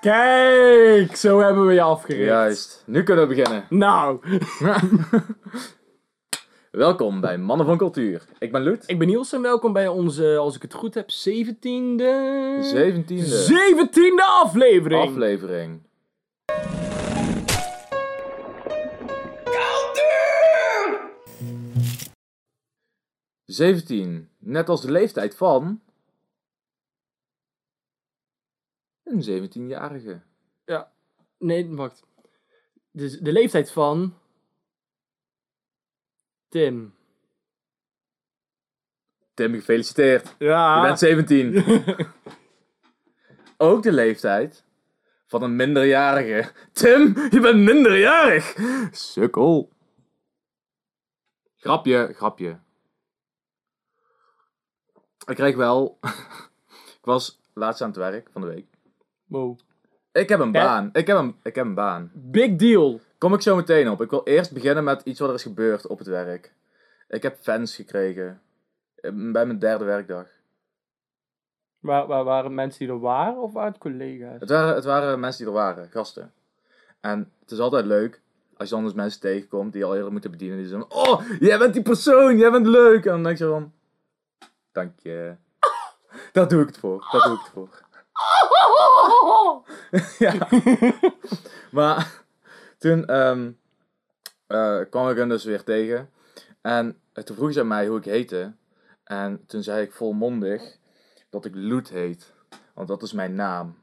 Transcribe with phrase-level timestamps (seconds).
[0.00, 2.24] Kijk, zo hebben we je afgericht.
[2.28, 2.82] Juist.
[2.86, 3.64] Nu kunnen we beginnen.
[3.68, 4.18] Nou,
[6.70, 8.24] Welkom bij Mannen van Cultuur.
[8.38, 8.82] Ik ben Loet.
[8.86, 11.12] ik ben Niels en welkom bij onze, als ik het goed heb, 17e...
[12.60, 15.02] Zeventiende 17e aflevering.
[15.02, 15.80] aflevering.
[23.44, 24.28] Zeventien.
[24.38, 25.80] Net als de leeftijd van...
[29.14, 30.20] Een 17-jarige.
[31.38, 32.02] Nee, wacht.
[32.90, 34.18] Dus de leeftijd van...
[36.48, 36.94] Tim.
[39.34, 40.34] Tim, gefeliciteerd.
[40.38, 40.76] Ja.
[40.76, 41.64] Je bent 17.
[43.56, 44.64] Ook de leeftijd
[45.26, 46.52] van een minderjarige.
[46.72, 48.56] Tim, je bent minderjarig.
[48.90, 49.72] Sukkel.
[51.56, 52.60] Grapje, grapje.
[55.26, 55.98] Ik kreeg wel...
[56.98, 58.73] ik was laatst aan het werk van de week.
[59.34, 59.58] Wow.
[60.12, 60.90] Ik heb een baan.
[60.92, 62.10] Ik heb een, ik heb een baan.
[62.14, 63.00] Big deal.
[63.18, 64.00] Kom ik zo meteen op.
[64.00, 66.52] Ik wil eerst beginnen met iets wat er is gebeurd op het werk.
[67.08, 68.40] Ik heb fans gekregen.
[68.94, 70.26] eh, Bij mijn derde werkdag.
[71.78, 74.40] Waar, waar waren mensen die er waren of waren het collega's?
[74.40, 76.32] Het waren, het waren mensen die er waren, gasten.
[77.00, 78.20] En het is altijd leuk
[78.56, 80.56] als je dan dus mensen tegenkomt die je al eerder moeten bedienen.
[80.58, 83.04] Die zeggen: Oh, jij bent die persoon, jij bent leuk.
[83.04, 83.72] En dan denk je van:
[84.72, 85.34] Dank je.
[86.32, 87.08] Daar doe ik het voor.
[87.12, 87.82] Daar doe ik het voor.
[90.18, 90.48] ja.
[91.70, 92.22] Maar
[92.78, 93.50] toen ehm,
[94.46, 96.10] eh, kwam ik hen dus weer tegen.
[96.62, 98.54] En toen vroeg ze mij hoe ik heette.
[99.04, 100.76] En toen zei ik volmondig
[101.30, 102.32] dat ik Loet heet.
[102.74, 103.78] Want dat is mijn naam.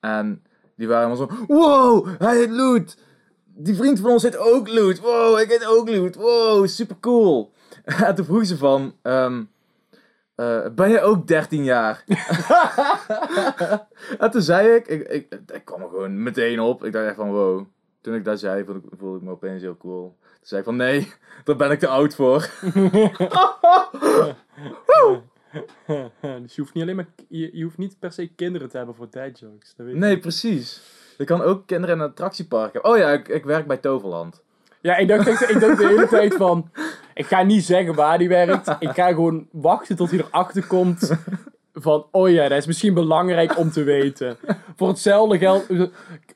[0.00, 0.44] En
[0.76, 1.44] die waren allemaal zo...
[1.46, 2.96] Wow, hij heet Loet.
[3.44, 5.00] Die vriend van ons heet ook Loet.
[5.00, 6.14] Wow, ik heet ook Loet.
[6.14, 7.52] Wow, super cool.
[7.84, 8.94] En toen vroeg ze van...
[9.02, 9.42] ehm,
[10.40, 12.04] eh, ben jij ook 13 jaar?
[14.18, 15.38] en toen zei ik ik, ik...
[15.52, 16.84] ik kwam er gewoon meteen op.
[16.84, 17.64] Ik dacht echt van wow.
[18.00, 20.16] Toen ik dat zei, voelde ik, voelde ik me opeens heel cool.
[20.20, 21.12] Toen zei ik van nee,
[21.44, 22.40] daar ben ik te oud voor.
[26.42, 27.06] dus je hoeft niet alleen maar...
[27.28, 29.74] Je, je hoeft niet per se kinderen te hebben voor tijdjokes.
[29.76, 30.00] Dat weet je.
[30.00, 30.82] Nee, precies.
[31.18, 32.90] Je kan ook kinderen in een attractiepark hebben.
[32.90, 34.42] Oh ja, ik, ik werk bij Toverland.
[34.80, 36.70] Ja, ik dacht, echt- ik dacht de hele tijd van...
[37.14, 38.76] Ik ga niet zeggen waar die werkt.
[38.78, 41.10] Ik ga gewoon wachten tot hij erachter komt.
[41.72, 44.36] Van, oh ja, dat is misschien belangrijk om te weten.
[44.76, 45.66] Voor hetzelfde geld...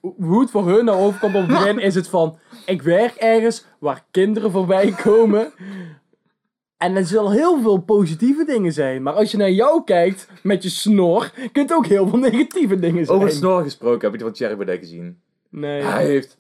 [0.01, 2.39] Hoe het voor hun nou overkomt op het begin is het van...
[2.67, 5.53] Ik werk ergens waar kinderen voorbij komen.
[6.77, 9.03] En er zullen heel veel positieve dingen zijn.
[9.03, 11.31] Maar als je naar jou kijkt met je snor...
[11.53, 13.19] Kunt ook heel veel negatieve dingen zijn.
[13.19, 15.21] Over snor gesproken, heb je die van Thierry Baudet gezien?
[15.49, 15.83] Nee.
[15.83, 16.39] Hij heeft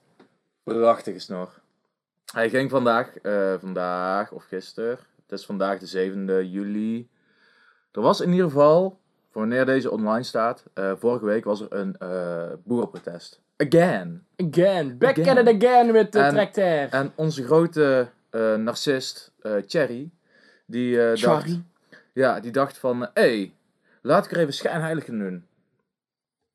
[0.64, 1.62] prachtige snor.
[2.32, 7.08] Hij ging vandaag, eh, vandaag of gisteren, het is vandaag de 7e juli.
[7.92, 11.72] Er was in ieder geval, voor wanneer deze online staat, eh, vorige week was er
[11.72, 13.40] een eh, boerenprotest.
[13.56, 14.26] Again.
[14.36, 14.98] Again.
[14.98, 15.38] Back Again.
[15.38, 16.88] at it again met de En- tractor.
[16.90, 18.08] En onze grote
[18.56, 19.32] narcist,
[19.66, 20.10] Thierry,
[20.66, 21.58] die dacht...
[22.12, 23.54] Ja, die dacht van, hé, hey,
[24.02, 25.46] laat ik er even schijnheilig in doen.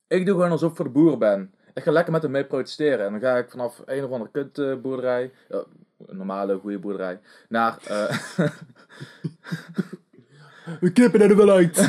[0.08, 1.54] Ik doe gewoon alsof ik voor de boeren ben.
[1.74, 3.06] Ik ga lekker met hem mee protesteren.
[3.06, 5.64] En dan ga ik vanaf een of andere kutboerderij, ja,
[6.08, 7.20] een normale, goede boerderij,
[7.50, 7.78] naar...
[7.88, 8.18] eh,
[10.80, 11.78] We knippen er wel uit.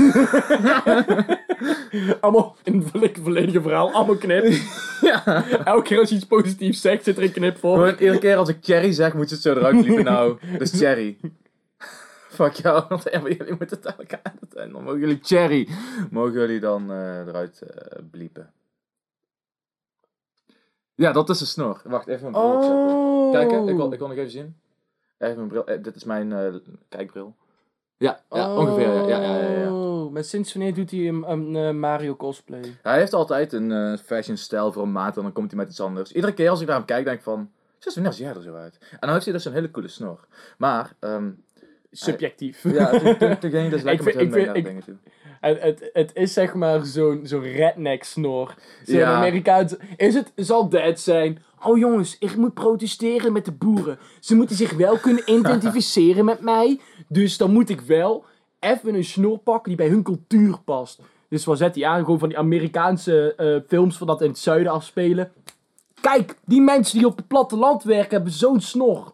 [2.20, 4.44] allemaal in het volledig- volledige verhaal, allemaal knip.
[5.10, 7.74] ja, Elke keer als je iets positiefs zegt, zit er een knip voor.
[7.76, 10.04] gewoon iedere keer als ik Cherry zeg, moet je het zo eruit liepen.
[10.04, 11.16] Nou, dat is Cherry.
[12.28, 14.60] Fuck jou, want jullie moeten het elkaar editen.
[14.62, 15.68] En dan mogen jullie Cherry,
[16.10, 18.50] mogen jullie dan eh, eruit eh bliepen.
[21.00, 21.80] Ja, dat is de snor.
[21.84, 23.30] Wacht, even mijn bril opzetten.
[23.32, 24.56] Kijken, ik wil, ik wil nog even zien.
[25.18, 25.66] Even mijn bril.
[25.66, 26.54] eh, dit is mijn eh,
[26.88, 27.34] kijkbril.
[27.96, 28.88] Ja, ja ongeveer.
[28.92, 29.72] Ja, ja, ja, ja, ja.
[29.74, 32.76] Oh, maar sinds wanneer doet hij een, een eh, Mario cosplay?
[32.82, 35.68] Hij heeft altijd een eh, fashion stijl voor een maat en dan komt hij met
[35.70, 36.12] iets anders.
[36.12, 37.50] Iedere keer als ik naar hem kijk, denk ik van...
[37.78, 38.78] Sinds wanneer zie jij er zo uit?
[38.90, 40.26] En dan heeft hij dus een hele coole snor.
[40.58, 41.30] Maar, ehm,
[41.90, 42.62] Subjectief.
[42.62, 45.00] ja, toen, toen, toen ging dus lekker vind- met hem ik mee vind- naar dingen
[45.40, 48.54] Het, het, is zeg maar zo'n zo'n redneck snor.
[48.84, 49.14] Zo'n Ja.
[49.14, 49.78] Amerikaanse...
[49.96, 51.42] Is het, zal dat zijn?
[51.64, 53.98] Oh jongens, ik moet protesteren met de boeren.
[54.20, 56.80] Ze moeten zich wel kunnen identificeren met mij.
[57.08, 58.24] Dus dan moet ik wel
[58.60, 61.00] even een snor pakken die bij hun cultuur past.
[61.28, 62.04] Dus wat zet hij aan?
[62.04, 65.32] Gewoon van die Amerikaanse eh, films van dat in het zuiden afspelen.
[66.00, 69.12] Kijk, die mensen die op het platteland werken hebben zo'n snor.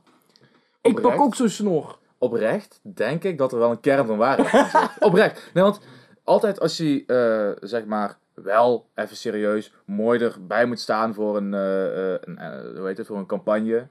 [0.83, 1.99] Ik pak ook zo'n snor.
[2.19, 4.91] Oprecht denk ik dat er wel een kern van waarheid in zit.
[5.09, 5.51] Oprecht.
[5.55, 5.81] Nee, want
[6.27, 11.55] altijd als je, eh, zeg maar, wel even serieus mooi erbij moet staan voor een,
[11.55, 12.39] eh, een,
[12.77, 13.87] hoe heet het, voor een campagne,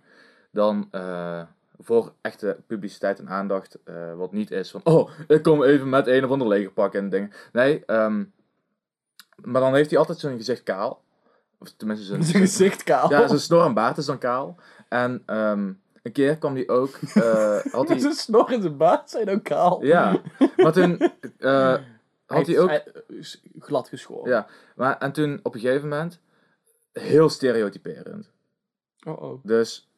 [0.52, 0.90] dan
[1.80, 3.78] voor echte publiciteit en aandacht,
[4.16, 7.32] wat niet is van, oh, ik kom even met een of ander legerpak en dingen.
[7.52, 8.24] Nee, ehm,
[9.36, 11.04] Maar dan heeft hij altijd zijn gezicht kaal.
[11.60, 12.24] Of tenminste zijn...
[12.32, 13.10] Zijn gezicht kaal.
[13.10, 14.56] Ja, zijn snor en baard is dan kaal.
[14.90, 15.72] En ehm,
[16.04, 17.00] een keer kwam hij ook...
[17.14, 18.00] eh, had hij...
[18.00, 19.84] Zijn snor en zijn baard zijn ook kaal.
[19.84, 20.22] Ja,
[20.58, 20.98] maar toen
[22.26, 22.82] had hij ook...
[23.60, 24.32] glad geschoren.
[24.32, 26.20] Ja, maar, en toen op een gegeven moment...
[26.92, 28.32] Heel stereotyperend.
[29.08, 29.40] Oh oh.
[29.44, 29.90] Dus,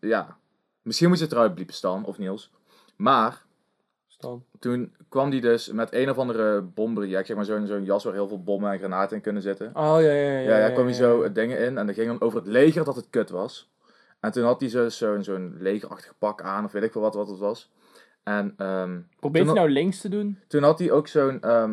[0.00, 0.38] ja.
[0.82, 2.52] Misschien moet je het eruit bliepen, Stan, of Niels.
[2.96, 3.44] Maar,
[4.06, 4.44] Stan.
[4.58, 8.12] toen kwam hij dus met een of andere bomproject, zeg maar zo'n zo'n jas waar
[8.12, 9.66] heel veel bommen en granaten in kunnen zitten.
[9.66, 10.38] Oh ja, ja, ja.
[10.38, 12.96] Ja, ja, kwam hij zo dingen in en dan ging dan over het leger dat
[12.96, 13.70] het kut was.
[14.20, 17.14] En toen had hij zo- zo'n zo'n legerachtig pak aan, of weet ik veel wat,
[17.14, 17.70] wat het was.
[18.22, 20.38] En ehm, Probeer je Toen- nou links te doen?
[20.48, 21.70] toen had hij ook zo'n ehm,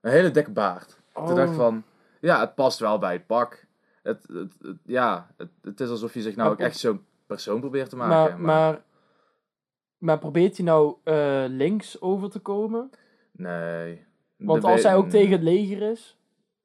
[0.00, 1.00] een hele dikke baard.
[1.14, 1.54] Toen dacht ik Oh.
[1.54, 1.82] van,
[2.20, 3.66] ja, het past wel bij het pak.
[4.02, 7.04] Het, het, het- ja, het, het is alsof je zich nou Maar ook echt zo'n
[7.26, 8.40] persoon probeert te Maar, maken.
[8.40, 8.82] maar,
[9.98, 12.90] maar, probeert hij nou eh, links over te komen?
[13.32, 14.06] Nee.
[14.36, 16.16] Want als hij ook tegen het leger is...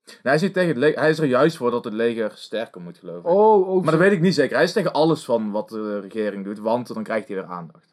[0.05, 2.31] Nee, hij is, niet tegen het leger, hij is er juist voor dat het leger
[2.35, 3.25] sterker moet, geloof ik.
[3.27, 4.55] Oh, oh maar dat weet ik niet zeker.
[4.55, 7.93] Hij is tegen alles van wat de regering doet, want dan krijgt hij weer aandacht.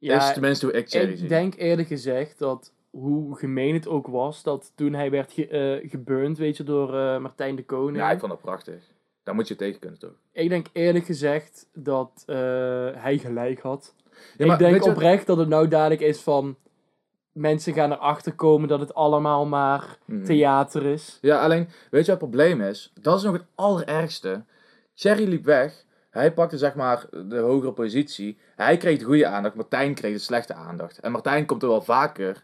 [0.00, 0.92] Ja, is tenminste hoe ik.
[0.92, 5.48] Ik denk eerlijk gezegd dat, hoe gemeen het ook was, dat toen hij werd ge,
[5.48, 7.96] eh, geburnt, weet je, door eh, Martijn de Koning.
[7.96, 8.82] Ja, ik vond dat prachtig.
[9.22, 10.14] Daar moet je tegen kunnen, toch?
[10.32, 12.36] Ik denk eerlijk gezegd dat eh,
[12.94, 13.94] hij gelijk had.
[14.36, 16.56] Ja, maar ik denk oprecht dat het nou dadelijk is van...
[17.32, 20.24] Mensen gaan erachter komen dat het allemaal maar Mhm.
[20.24, 21.18] theater is.
[21.20, 22.92] Ja, alleen, weet je wat het probleem is?
[23.00, 24.44] Dat is nog het allerergste.
[24.94, 25.84] Cherry liep weg.
[26.10, 28.38] Hij pakte zeg maar de hogere positie.
[28.56, 29.54] Hij kreeg de goede aandacht.
[29.54, 30.98] Martijn kreeg de slechte aandacht.
[30.98, 32.42] En Martijn komt er wel vaker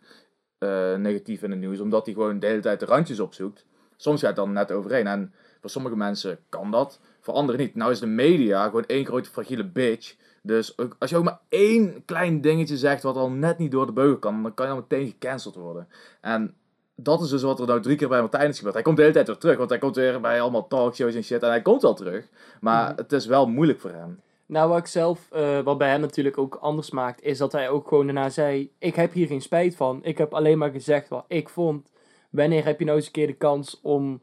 [0.58, 1.80] eh, negatief in het nieuws.
[1.80, 3.64] Omdat hij gewoon de hele tijd de randjes opzoekt.
[3.96, 5.06] Soms gaat het dan net overheen.
[5.06, 7.00] En voor sommige mensen kan dat.
[7.20, 7.74] Voor anderen niet.
[7.74, 10.16] Nou is de media gewoon één grote fragiele bitch.
[10.42, 13.92] Dus als je ook maar één klein dingetje zegt wat al net niet door de
[13.92, 14.42] beugel kan.
[14.42, 15.88] Dan kan je al meteen gecanceld worden.
[16.20, 16.54] En
[16.96, 18.74] dat is dus wat er nou drie keer bij Martijn is gebeurd.
[18.74, 21.22] Hij komt de hele tijd weer terug, want hij komt weer bij allemaal talkshows en
[21.24, 21.42] shit.
[21.42, 22.28] En hij komt wel terug,
[22.60, 22.96] maar Mhm.
[22.96, 24.20] het is wel moeilijk voor hem.
[24.46, 27.68] Nou, wat ik zelf, eh, wat bij hem natuurlijk ook anders maakt, is dat hij
[27.68, 30.04] ook gewoon daarna zei: Ik heb hier geen spijt van.
[30.04, 31.90] Ik heb alleen maar gezegd wat ik vond.
[32.30, 34.20] Wanneer heb je nou eens een keer de kans om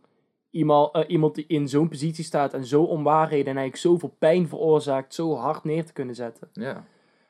[0.50, 4.48] iemand, eh, iemand die in zo'n positie staat en zo onwaarheden en eigenlijk zoveel pijn
[4.48, 6.50] veroorzaakt, zo hard neer te kunnen zetten?
[6.54, 6.86] Ja.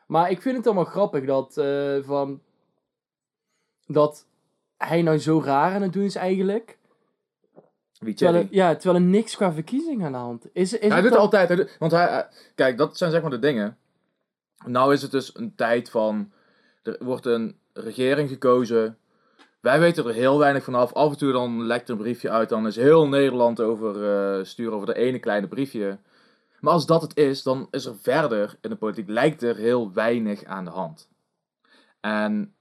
[0.08, 2.42] Maar ik vind het wel grappig dat, eh, van,
[3.86, 4.28] dat
[4.88, 6.78] hij nou zo raar aan het doen is eigenlijk.
[8.00, 10.74] Wie Terwijl er, ja, terwijl er niks qua verkiezingen aan de hand is.
[10.74, 13.30] is hij doet dan- altijd, hij doet- want hij, hij- kijk, dat zijn zeg maar
[13.30, 13.78] de dingen.
[14.66, 16.32] Nou is het dus een tijd van,
[16.84, 18.98] er wordt een regering gekozen.
[19.60, 20.94] Wij weten er heel weinig vanaf.
[20.94, 24.44] Af en toe dan lekt er een briefje uit, dan is heel Nederland over eh,
[24.46, 25.98] sturen over de ene kleine briefje.
[26.60, 29.94] Maar als dat het is, dan is er verder in de politiek, lijkt er heel
[29.94, 31.10] weinig aan de hand.
[32.00, 32.54] En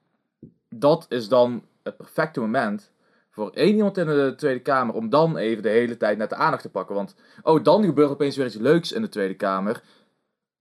[0.69, 2.93] dat is dan het perfecte moment
[3.31, 6.37] voor één iemand in de Tweede Kamer om dan even de hele tijd net de
[6.37, 6.95] aandacht te pakken.
[6.95, 9.83] Want, oh, dan gebeurt opeens weer iets leuks in de Tweede Kamer.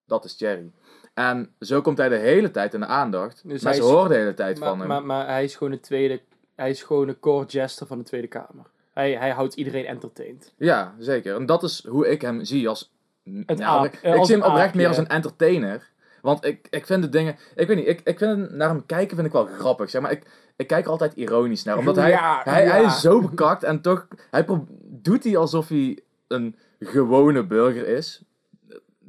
[0.06, 0.72] Dat is Thierry.
[1.14, 3.42] En zo komt hij de hele tijd in de aandacht.
[3.50, 4.88] Dus maar hij ze horen de hele tijd maar, van hem.
[4.88, 6.22] Maar, maar hij is gewoon de tweede,
[6.56, 8.66] hij is gewoon de core jester van de Tweede Kamer.
[8.94, 10.54] Hij, hij houdt iedereen entertained.
[10.58, 11.36] Ja, zeker.
[11.36, 12.92] En dat is hoe ik hem zie als...
[13.24, 15.90] Het Nou, aap- ik ik als zie hem oprecht meer als een entertainer.
[16.22, 17.36] Want ik, ik vind de dingen...
[17.56, 19.90] Ik weet niet, ik, ik vind naar hem kijken vind ik wel grappig.
[19.90, 20.24] Zeg maar, ik,
[20.56, 21.78] ik kijk er altijd ironisch naar.
[21.78, 22.72] Omdat hij, Ja, hij, ja.
[22.72, 24.08] hij is zo bekakt en toch...
[24.32, 24.46] Hij
[24.84, 28.22] doet hij alsof hij een gewone burger is.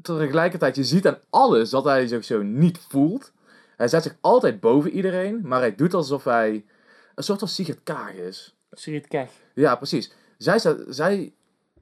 [0.02, 3.33] Tegelijkertijd, je ziet aan alles dat hij zich zo niet voelt.
[3.76, 5.40] Hij zet zich altijd boven iedereen.
[5.42, 6.64] Maar hij doet alsof hij
[7.14, 8.57] een soort van Sigrid Kaag is.
[8.71, 9.31] Sigrid Kech.
[9.54, 10.12] Ja, precies.
[10.38, 11.33] Zij, zij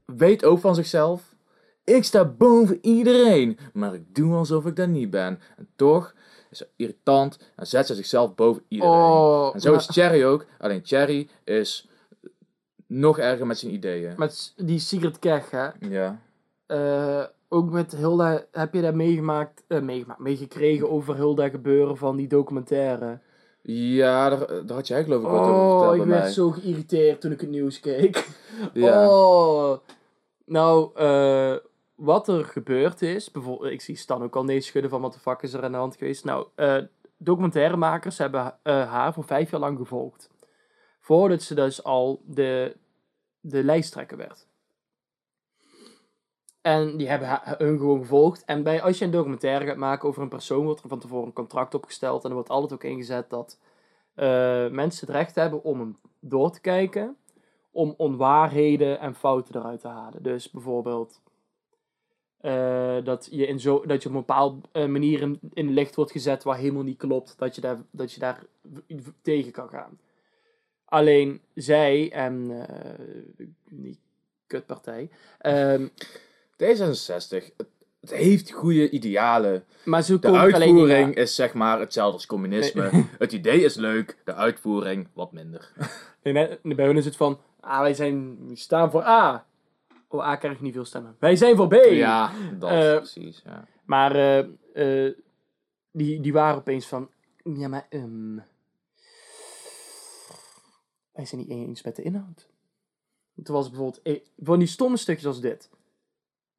[0.05, 1.30] weet ook van zichzelf.
[1.85, 5.41] Ik sta boven iedereen, maar ik doe alsof ik dat niet ben.
[5.57, 6.15] En toch
[6.51, 8.95] is ze irritant en zet ze zichzelf boven iedereen.
[8.95, 10.47] Oh, en zo maar- is Cherry ook.
[10.59, 11.89] Alleen Cherry is
[12.87, 14.15] nog erger met zijn ideeën.
[14.17, 15.69] Met die Sigrid Kech, hè.
[15.89, 16.21] Ja.
[16.67, 22.17] Eh, ook met Hilda, heb je daar meegemaakt, eh, meegemaakt, meegekregen over Hilda gebeuren van
[22.17, 23.19] die documentaire?
[23.63, 26.31] Ja, daar, daar had jij geloof ik wat over Oh, verteld ik werd mij.
[26.33, 28.27] zo geïrriteerd toen ik het nieuws keek.
[28.73, 29.09] Ja.
[29.09, 29.77] Oh.
[30.45, 31.55] Nou, eh,
[32.01, 33.31] wat er gebeurd is,
[33.61, 35.79] ik zie Stan ook al nee schudden van wat de fuck is er aan de
[35.79, 36.25] hand geweest.
[36.25, 36.79] Nou, eh,
[37.17, 40.31] documentairemakers hebben eh, haar voor vijf jaar lang gevolgd.
[41.01, 42.77] Voordat ze dus al de,
[43.41, 44.47] de lijsttrekker werd.
[46.61, 48.45] En die hebben hun gewoon gevolgd.
[48.45, 51.27] En bij, als je een documentaire gaat maken over een persoon, wordt er van tevoren
[51.27, 52.23] een contract opgesteld.
[52.23, 53.59] En er wordt altijd ook ingezet dat
[54.15, 57.17] eh, mensen het recht hebben om hem door te kijken.
[57.71, 60.23] Om onwaarheden en fouten eruit te halen.
[60.23, 61.21] Dus bijvoorbeeld
[62.41, 65.95] eh, dat, je in zo, dat je op een bepaalde eh, manier in, in licht
[65.95, 67.35] wordt gezet waar helemaal niet klopt.
[67.39, 68.43] Dat je daar, dat je daar
[69.23, 69.99] tegen kan gaan.
[70.85, 73.99] Alleen zij en eh, die
[74.47, 75.11] kutpartij.
[75.39, 75.87] ehm,
[76.53, 77.67] D66, het,
[78.01, 79.65] het heeft goede idealen.
[79.85, 82.91] maar ze De er niet uitvoering is zeg maar hetzelfde als communisme.
[83.19, 85.73] Het idee is leuk, de uitvoering wat minder.
[86.23, 86.33] Nee,
[86.63, 89.47] nee, bij hun is het van, ah, wij zijn, staan voor A.
[90.13, 91.17] Oh, A krijg ik niet veel stemmen.
[91.19, 91.75] Wij zijn voor B.
[91.75, 93.43] Ja, dat Eh, precies.
[93.45, 93.67] Ja.
[93.85, 94.39] Maar eh,
[95.07, 95.15] eh,
[95.91, 97.11] die, die waren opeens van,
[97.43, 98.37] ja, maar ehm,
[101.13, 102.49] wij zijn niet eens met de inhoud.
[103.43, 105.71] Toen was bijvoorbeeld, van die stomme stukjes als dit.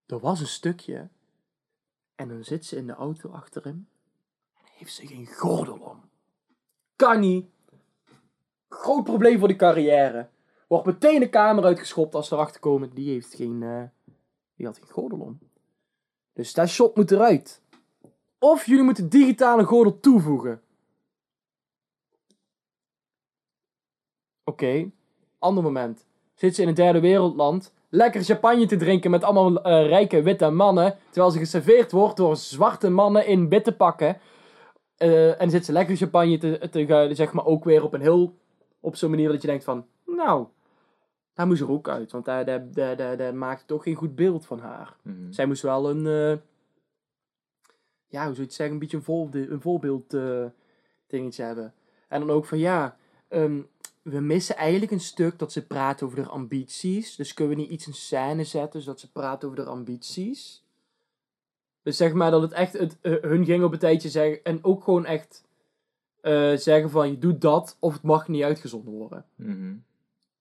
[0.05, 1.07] Er was een stukje
[2.15, 3.87] en dan zit ze in de auto achter hem
[4.53, 6.01] en heeft ze geen gordel om.
[6.95, 7.45] Kan niet.
[8.69, 10.29] Groot probleem voor die carrière.
[10.71, 12.89] Wordt meteen de kamer uitgeschopt als ze erachter komen.
[12.93, 13.83] Die heeft geen, eh,
[14.55, 15.39] die had geen gordel om.
[16.33, 17.61] Dus dat shot moet eruit.
[18.39, 20.61] Of jullie moeten digitale gordel toevoegen.
[24.43, 24.91] Oké,
[25.39, 26.05] ander moment.
[26.35, 30.49] Zit ze in een derde wereldland, lekker champagne te drinken met allemaal eh, rijke witte
[30.49, 34.17] mannen, terwijl ze geserveerd wordt door zwarte mannen in witte pakken.
[34.95, 38.01] Eh, en zit ze lekker champagne te, te guilen, zeg maar ook weer op een
[38.01, 38.35] heel,
[38.79, 40.47] op zo'n manier dat je denkt van, nou,
[41.41, 44.15] daar moest er ook uit, want daar, daar, daar, daar, daar maakt toch geen goed
[44.15, 44.95] beeld van haar.
[45.01, 45.31] Mhm.
[45.31, 46.37] Zij moest wel een, eh,
[48.07, 50.45] ja, hoe zou je het zeggen, een beetje een, voorbe- een voorbeeld eh,
[51.07, 51.73] dingetje hebben.
[52.07, 53.61] En dan ook van, ja, ehm,
[54.01, 57.15] we missen eigenlijk een stuk dat ze praat over haar ambities.
[57.15, 60.63] Dus kunnen we niet iets in scène zetten, zodat ze praat over haar ambities.
[61.81, 64.63] Dus zeg maar dat het echt, het, eh, hun ging op een tijdje zeggen, en
[64.63, 65.43] ook gewoon echt
[66.55, 69.25] zeggen van, je doet dat, of het mag niet uitgezonden worden.
[69.35, 69.73] Mhm.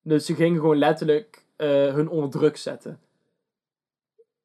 [0.03, 3.01] Dus ze gingen gewoon letterlijk eh, hun onder druk zetten.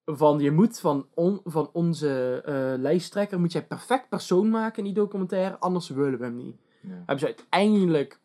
[0.06, 4.84] Van je moet van, on- van onze eh, lijsttrekker moet jij perfect persoon maken in
[4.84, 6.58] die documentaire, anders willen we hem niet.
[6.82, 6.90] Ja.
[6.90, 8.20] Hebben ze uiteindelijk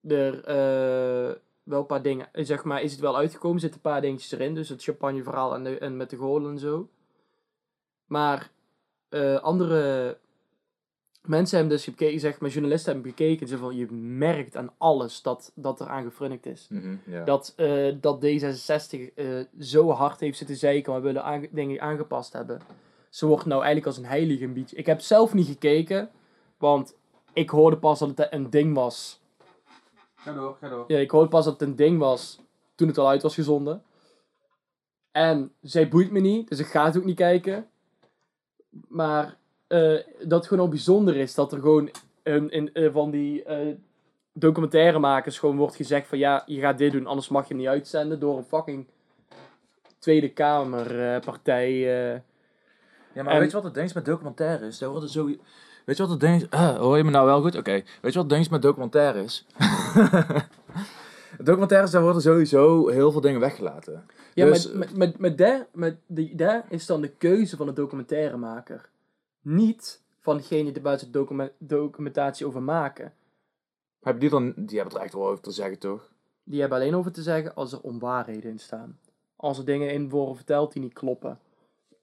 [0.00, 4.00] er eh, wel een paar dingen, zeg maar, is het wel uitgekomen, zitten een paar
[4.00, 6.88] dingetjes erin, dus het champagne verhaal en, de, en met de gordel en zo.
[8.06, 8.50] Maar
[9.40, 10.18] andere
[11.26, 15.22] mensen hebben dus gekeken, zeg maar, journalisten hebben gekeken, ze van je merkt aan alles
[15.22, 16.66] dat, dat er aan gefrunnikt is.
[16.70, 17.24] Mhm, ja.
[17.24, 19.26] Dat, eh, dat D66 eh,
[19.58, 22.60] zo hard heeft zitten zeiken, maar willen aange- dingen aangepast hebben.
[23.10, 24.76] Ze wordt nou eigenlijk als een heilige een beetje.
[24.76, 26.10] Ik heb zelf niet gekeken,
[26.58, 26.96] want
[27.32, 29.20] ik hoorde pas dat het een ding was.
[30.14, 30.84] Ga door, ga door.
[30.88, 32.40] Ja, ik hoorde pas dat het een ding was
[32.74, 33.82] toen het al uit was gezonden.
[35.10, 37.68] En zij boeit me niet, dus ik ga het ook niet kijken.
[38.88, 39.36] Maar
[39.74, 41.90] eh, dat het gewoon al bijzonder is dat er gewoon
[42.22, 43.74] in, van die eh,
[44.32, 47.68] documentairemakers gewoon wordt gezegd van ja, je gaat dit doen, anders mag je hem niet
[47.72, 48.86] uitzenden door een fucking
[49.98, 51.70] Tweede Kamerpartij.
[51.70, 52.20] eh
[53.12, 54.78] Ja, maar En- weet je wat het ding is met documentaires?
[54.78, 55.24] Daar worden zo...
[55.84, 56.50] Weet je wat het ding is?
[56.50, 57.56] Ah, hoor je me nou wel goed?
[57.56, 57.70] Oké.
[57.72, 59.46] Weet je wat het ding is met documentaires?
[61.38, 64.06] documentaires, daar worden sowieso heel veel dingen weggelaten.
[64.34, 67.66] Ja, Dus- maar met, met, met, daar, met die, daar is dan de keuze van
[67.66, 68.88] de documentairemaker.
[69.44, 73.14] Niet van degene die buiten document, documentatie over maken.
[74.18, 74.52] Die dan...
[74.56, 76.12] Die hebben er echt wel over te zeggen, toch?
[76.44, 78.98] Die hebben alleen over te zeggen als er onwaarheden in staan.
[79.36, 81.40] Als er dingen in worden verteld die niet kloppen.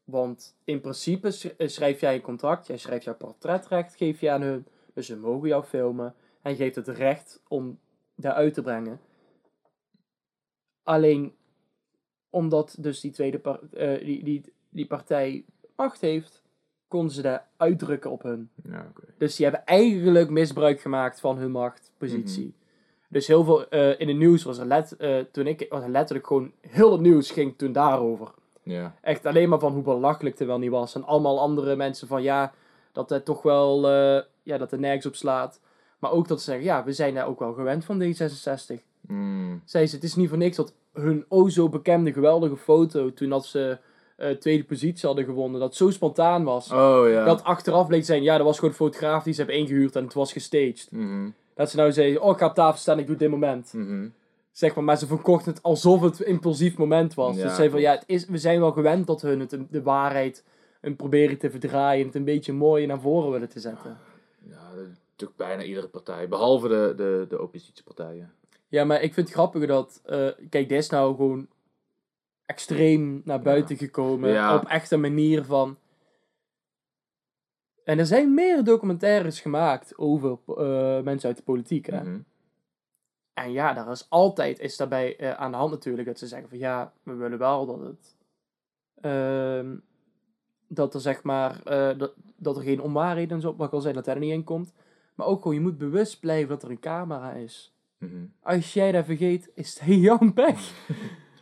[0.03, 4.41] Want in principe eh, schrijf jij een contract, jij schrijft jouw portretrecht, geef je aan
[4.41, 4.67] hun.
[4.93, 6.15] Dus ze mogen jou filmen.
[6.41, 7.79] En geeft het recht om
[8.15, 8.99] daar uit te brengen.
[10.83, 11.35] Alleen
[12.29, 15.45] omdat dus die tweede par- eh, die, die, die partij
[15.75, 16.40] macht heeft,
[16.91, 18.49] konden ze daar uitdrukken op hun.
[18.63, 18.91] Ja.
[19.17, 22.53] Dus die hebben eigenlijk misbruik gemaakt van hun machtpositie.
[23.07, 25.89] Dus heel veel eh, in het nieuws was er, let, eh, toen ik, was er
[25.89, 28.31] letterlijk gewoon heel het nieuws ging toen daarover.
[28.63, 28.95] Ja.
[29.01, 30.95] Echt alleen maar van hoe belachelijk het wel niet was.
[30.95, 32.53] En allemaal andere mensen van ja,
[32.91, 35.59] dat het toch wel, eh, ja, dat er nergens op slaat.
[35.99, 38.81] Maar ook dat ze zeggen, ja, we zijn daar ook wel gewend van D66.
[39.01, 39.61] Mm.
[39.65, 43.29] Zei ze, het is niet voor niks dat hun o zo bekende geweldige foto, toen
[43.29, 43.77] dat ze
[44.15, 46.71] eh, tweede positie hadden gewonnen, dat zo spontaan was.
[46.71, 47.25] Oh, ja.
[47.25, 49.95] Dat achteraf bleek te zijn, ja, dat was gewoon een fotograaf die ze hebben ingehuurd
[49.95, 50.87] en het was gestaged.
[50.91, 51.29] Mhm.
[51.53, 53.73] Dat ze nou zeiden, oh, ik ga op tafel staan, ik doe dit moment.
[53.73, 54.07] Mhm.
[54.51, 57.35] Zeg maar, maar ze verkochten het alsof het een impulsief moment was.
[57.35, 59.81] Ja, dus ze van, ja, het is, we zijn wel gewend dat hun het, de
[59.81, 60.43] waarheid
[60.81, 63.97] een proberen te verdraaien en het een beetje mooi naar voren willen te zetten.
[64.49, 66.27] Ja, dat doet bijna iedere partij.
[66.27, 68.33] Behalve de, de, de oppositiepartijen.
[68.67, 71.47] Ja, maar ik vind het grappig dat, eh, kijk, dit is nou gewoon
[72.51, 74.29] extreem naar buiten gekomen.
[74.29, 74.55] Ja.
[74.55, 75.77] Op echt een manier van...
[77.83, 82.03] En er zijn meer documentaires gemaakt over eh, mensen uit de politiek, hè.
[82.03, 82.19] Mhm.
[83.33, 86.49] En ja, daar is altijd is daarbij eh, aan de hand natuurlijk dat ze zeggen
[86.49, 88.15] van ja, we willen wel dat het
[89.01, 89.75] ehm,
[90.67, 93.81] dat er zeg maar eh, dat, dat er geen onwaarheden en zo op mag wel
[93.81, 94.73] zijn dat hij er niet in komt.
[95.15, 97.73] Maar ook gewoon, je moet bewust blijven dat er een camera is.
[97.97, 98.25] Mhm.
[98.41, 100.87] Als jij dat vergeet, is het jouw pech.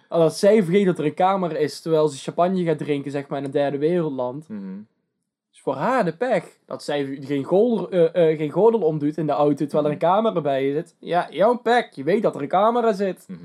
[0.10, 3.40] Als zij vergeet dat er een camera is terwijl ze champagne gaat drinken, zeg maar,
[3.40, 4.50] in een derde wereldland.
[4.50, 4.78] Mhm.
[5.52, 6.46] is voor haar de pech.
[6.66, 9.98] Dat zij geen gordel, eh, eh, geen gordel omdoet in de auto terwijl er een
[9.98, 10.96] camera bij je zit.
[11.00, 11.96] Ja, jouw pech.
[11.96, 13.26] Je weet dat er een camera zit.
[13.28, 13.40] Mhm.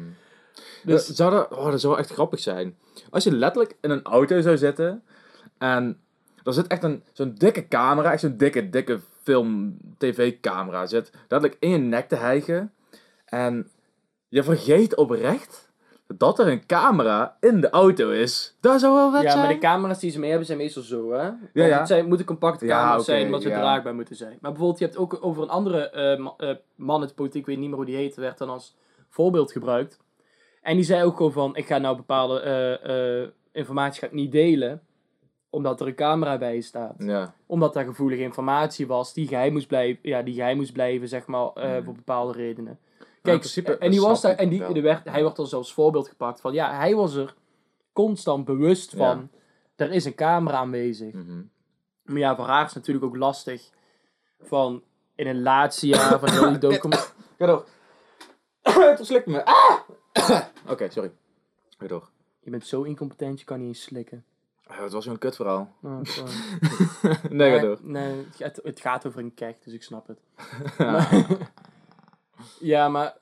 [0.85, 2.77] Dus Dus zou dat, oh, dat zou echt grappig zijn.
[3.11, 5.03] Als je letterlijk in een auto zou zitten
[5.59, 5.99] en
[6.45, 11.57] er zit echt een, zo'n dikke camera, echt zo'n dikke, dikke film, tv-camera zit letterlijk
[11.61, 12.73] in je nek te hijgen
[13.25, 13.71] en
[14.29, 15.64] je vergeet oprecht
[16.07, 18.57] dat er een camera in de auto is.
[18.61, 19.45] Dat zou wel vet ja, zijn.
[19.45, 21.23] maar de camera's die ze mee hebben zijn meestal zo, hè?
[21.23, 21.79] Want ja.
[21.79, 23.59] Het zijn, moeten compacte Ja, camera's zijn, omdat ze ja.
[23.59, 24.39] draagbaar moeten zijn.
[24.41, 26.13] Maar bijvoorbeeld, je hebt ook over een andere eh,
[26.51, 28.77] eh, man in de politiek, ik weet niet meer hoe die heet, werd dan als
[29.09, 30.03] voorbeeld gebruikt.
[30.63, 34.33] En die zei ook gewoon van, ik ga nou bepaalde eh, informatie ga ik niet
[34.33, 34.83] delen,
[35.51, 36.95] omdat er een camera bij je staat.
[36.99, 37.35] Ja.
[37.47, 41.27] Omdat daar gevoelige informatie was die geheim moest blijven, ja, die geheim moest blijven, zeg
[41.27, 41.85] maar, Hmm.
[41.85, 42.79] voor bepaalde redenen.
[43.25, 46.09] Kijk, principe, en die was daar, en die, er werd, hij wordt als als voorbeeld
[46.09, 47.35] gepakt van, ja, hij was er
[47.93, 49.31] constant bewust van,
[49.77, 51.13] er is een camera aanwezig.
[51.15, 51.43] Mhm.
[52.03, 53.71] Maar ja, voor haar is natuurlijk ook lastig
[54.41, 54.83] van,
[55.15, 56.81] in een laatste jaar van heel die.
[57.39, 57.65] Ga door.
[58.63, 59.45] Het verslikt me.
[59.45, 59.79] Ah!
[60.73, 61.13] Oké, sorry.
[61.79, 62.09] Ga door.
[62.41, 64.25] Je bent zo incompetent, je kan niet eens slikken.
[64.67, 65.73] Het was zo'n kut verhaal.
[65.83, 66.01] Oh,
[67.31, 67.79] nee, ga door.
[67.83, 70.21] Nee, het gaat- het gaat over een kek, dus ik snap het.
[70.79, 71.53] Maar-
[72.61, 73.17] ja, maar...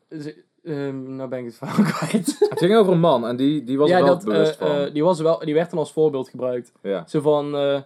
[0.63, 2.37] ehm, nou ben ik het verhaal kwijt.
[2.39, 4.69] Het ging over een man en die, die was ja, er wel dat, bewust eh,
[4.69, 4.77] van.
[4.77, 6.73] eh, die, was wel, die werd dan als voorbeeld gebruikt.
[6.83, 7.05] ja.
[7.07, 7.57] Zo van...
[7.57, 7.81] eh,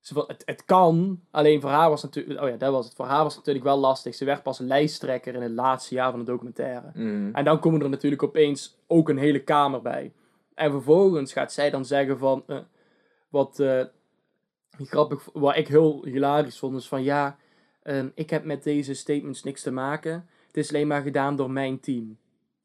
[0.00, 2.40] zo van het, het kan, alleen voor haar was natuurlijk...
[2.40, 2.94] Oh ja, dat was het.
[2.94, 4.14] Voor haar was het natuurlijk wel lastig.
[4.14, 6.90] Ze werd pas lijsttrekker in het laatste jaar van de documentaire.
[6.94, 7.28] Mhm.
[7.32, 10.12] En dan komen er natuurlijk opeens ook een hele kamer bij.
[10.54, 12.44] En vervolgens gaat zij dan zeggen van...
[13.28, 13.62] wat
[14.78, 15.28] grappig...
[15.32, 17.02] Wat ik heel hilarisch vond is van...
[17.02, 17.36] Ja,
[17.82, 20.28] ehm, ik heb met deze statements niks te maken.
[20.54, 22.16] Het is alleen maar gedaan door mijn team.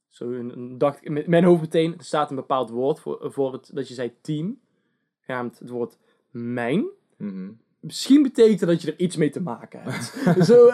[0.07, 1.93] Zo een, dacht in mijn hoofd meteen...
[1.97, 3.69] Er staat een bepaald woord voor, voor het...
[3.73, 4.59] Dat je zei team.
[5.21, 5.97] Genaamd het woord
[6.31, 6.85] mijn.
[7.17, 7.49] Mhm.
[7.79, 10.03] Misschien betekent dat je er iets mee te maken hebt.
[10.49, 10.69] Zo,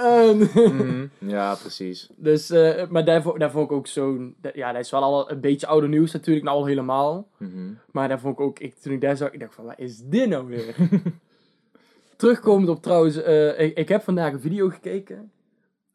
[0.53, 1.07] Mhm.
[1.17, 2.09] Ja, precies.
[2.15, 4.35] dus, eh, maar daar, vo- daar vond ik ook zo'n...
[4.53, 7.27] Ja, dat is wel al een beetje oude nieuws natuurlijk, nou al helemaal.
[7.37, 7.73] Mhm.
[7.91, 8.59] Maar daar vond ik ook...
[8.59, 10.75] Ik, toen ik daar zag, ik dacht van, wat is dit nou weer?
[12.17, 13.15] Terugkomend op trouwens...
[13.21, 15.31] eh, ik, ik heb vandaag een video gekeken.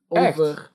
[0.09, 0.71] Echt?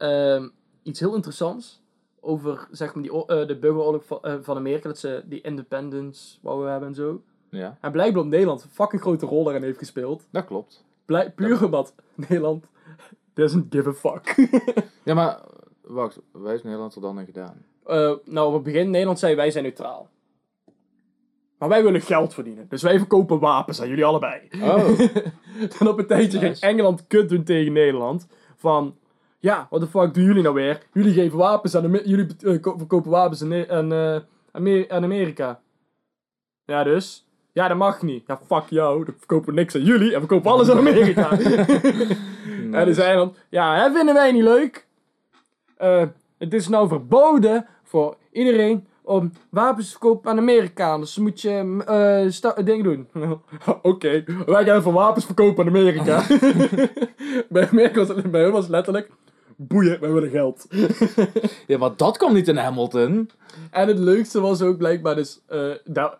[0.00, 0.48] Ehm,
[0.82, 1.82] iets heel interessants.
[2.20, 4.88] Over, zeg maar, die, eh, de burgeroorlog van, eh, van Amerika.
[4.88, 7.22] Dat ze die independence wouden hebben en zo.
[7.50, 10.26] Ja, En blijkbaar dat Nederland een fucking grote rol daarin heeft gespeeld.
[10.30, 10.84] dat klopt.
[11.04, 12.64] Blij, puur omdat Nederland
[13.34, 14.48] doesn't give a fuck.
[15.04, 15.40] Ja, maar
[15.80, 17.64] wacht, wij heeft Nederland er dan in gedaan?
[17.86, 20.08] Eh, nou, op het begin Nederland zei wij zijn neutraal.
[21.58, 22.66] Maar wij willen geld verdienen.
[22.68, 24.48] Dus wij verkopen wapens aan jullie allebei.
[24.62, 25.00] Oh.
[25.80, 26.66] en op een tijdje ging Nice.
[26.66, 28.26] Engeland kut doen tegen Nederland.
[28.56, 28.96] Van,
[29.40, 30.82] ja, wat de fuck doen jullie nou weer?
[30.92, 34.16] Jullie geven wapens aan, jullie eh, ko- verkopen wapens aan, aan, eh,
[34.52, 35.60] Amer- aan Amerika.
[36.64, 37.26] Ja, dus?
[37.52, 38.24] Ja, dat mag niet.
[38.26, 39.04] Ja, fuck jou.
[39.04, 41.30] Dan verkopen we niks aan jullie en we verkopen alles aan Amerika.
[42.72, 44.86] En die zei dan, ja, dat vinden wij niet leuk.
[45.76, 46.02] Eh,
[46.38, 51.00] het is nou verboden voor iedereen om wapens te verkopen aan Amerikanen.
[51.00, 53.08] Dus moet je eh sta- dingen doen.
[53.82, 56.22] Oké, wij gaan even wapens verkopen aan Amerika.
[57.48, 59.10] bij Amerika was het, bij hun was het letterlijk,
[59.68, 60.66] boeien, wij willen geld.
[61.66, 63.30] Ja, maar dat kwam niet in Hamilton.
[63.70, 65.70] En het leukste was ook blijkbaar dus, eh,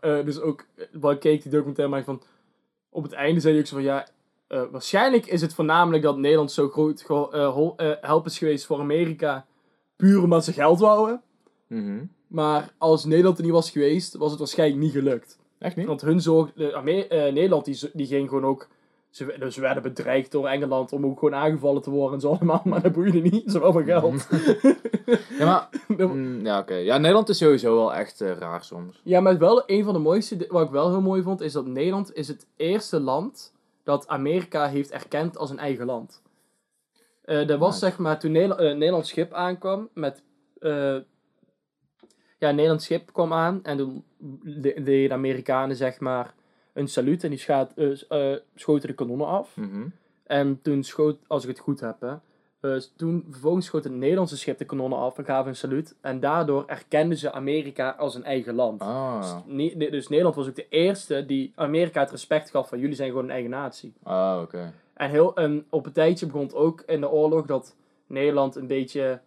[0.01, 2.23] eh, dus ook, eh, wat ik keek die documentaire maar van,
[2.91, 4.09] op het einde zei hij ook zo van, ja,
[4.71, 7.05] waarschijnlijk is het voornamelijk dat Nederland zo groot
[8.01, 9.47] help is geweest voor Amerika,
[9.97, 11.23] puur omdat ze geld wouden.
[11.67, 12.05] Mhm.
[12.27, 15.39] Maar als Nederland er niet was geweest, was het waarschijnlijk niet gelukt.
[15.59, 15.87] Echt niet?
[15.87, 16.55] Want hun zorg,
[17.33, 18.69] Nederland die, die ging gewoon ook,
[19.11, 22.29] ze, dus ze werden bedreigd door Engeland om ook gewoon aangevallen te worden en zo
[22.29, 24.29] allemaal, maar dat boeide niet, ze wel van geld.
[25.39, 25.69] Ja, maar...
[26.09, 26.75] Mm, ja, oké.
[26.75, 29.01] Ja, Nederland is sowieso wel echt eh, raar soms.
[29.05, 31.67] Ja, maar wel een van de mooiste, wat ik wel heel mooi vond, is dat
[31.67, 33.53] Nederland is het eerste land
[33.85, 36.23] dat Amerika heeft erkend als een eigen land.
[37.23, 37.79] Eh dat was Nice.
[37.87, 40.23] zeg maar toen Nederland, eh, Nederlands schip aankwam met...
[42.39, 44.05] ja, Nederlands schip kwam aan en toen
[44.43, 46.35] de- deden de Amerikanen zeg maar
[46.73, 49.57] een saluut en die schaat, eh, eh, schoten de kanonnen af.
[49.57, 49.87] Mhm.
[50.27, 52.15] En toen schoot, als ik het goed heb, hè,
[52.61, 55.97] eh, toen vervolgens schoot het Nederlandse schip de kanonnen af en gaven een saluut.
[56.01, 58.81] En daardoor erkenden ze Amerika als een eigen land.
[58.81, 59.37] Ah.
[59.47, 62.95] Ne- ne- dus Nederland was ook de eerste die Amerika het respect gaf van jullie
[62.95, 63.93] zijn gewoon een eigen natie.
[64.03, 64.73] Ah, oké.
[64.95, 69.21] En heel, en op een tijdje begon ook in de oorlog dat Nederland een beetje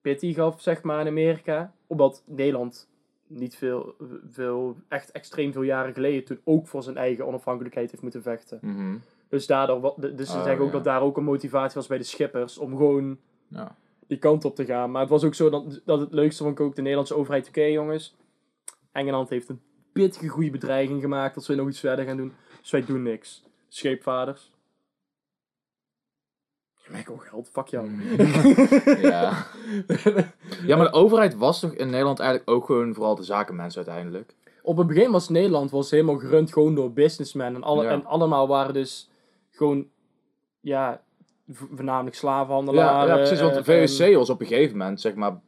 [0.00, 1.72] pity gaf, zeg maar, aan Amerika.
[1.86, 2.88] Omdat Nederland
[3.26, 3.94] niet veel,
[4.30, 8.58] veel, echt extreem veel jaren geleden toen ook voor zijn eigen onafhankelijkheid heeft moeten vechten.
[8.62, 8.96] Mhm.
[9.28, 10.72] Dus daardoor, dus ze Oh, zeggen ook ja.
[10.72, 13.76] dat daar ook een motivatie was bij de schippers om gewoon Ja.
[14.06, 14.90] die kant op te gaan.
[14.90, 17.48] Maar het was ook zo dat, dat het leukste vond ik ook de Nederlandse overheid.
[17.48, 18.16] Oké jongens,
[18.92, 19.60] Engeland heeft een
[19.92, 22.32] pittige goede bedreiging gemaakt dat we nog iets verder gaan doen.
[22.60, 23.44] Dus wij doen niks.
[23.68, 24.52] Scheepvaarders.
[26.74, 27.90] Je mij gewoon geld, fuck jou.
[29.10, 29.46] Ja.
[30.66, 34.34] ja, maar de overheid was toch in Nederland eigenlijk ook gewoon vooral de zakenmensen uiteindelijk?
[34.62, 37.54] Op het begin was Nederland was helemaal gerund gewoon door businessmen.
[37.54, 37.90] En, alle, Ja.
[37.90, 39.10] en allemaal waren dus
[39.50, 39.86] gewoon,
[40.60, 41.02] ja,
[41.48, 43.08] v- voornamelijk Ja, slavenhandelaren.
[43.08, 43.40] ja precies.
[43.40, 45.40] Want de eh, en- VOC was op een gegeven moment, zeg maar,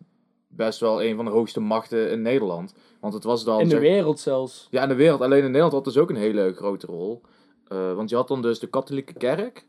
[0.48, 2.74] best wel een van de hoogste machten in Nederland.
[3.00, 3.58] Want het was dan...
[3.60, 4.68] in de zeg- wereld zelfs.
[4.70, 5.20] Ja, in de wereld.
[5.20, 7.20] Alleen in Nederland had dus ook een hele grote rol.
[7.68, 9.66] Eh, want je had dan dus de katholieke kerk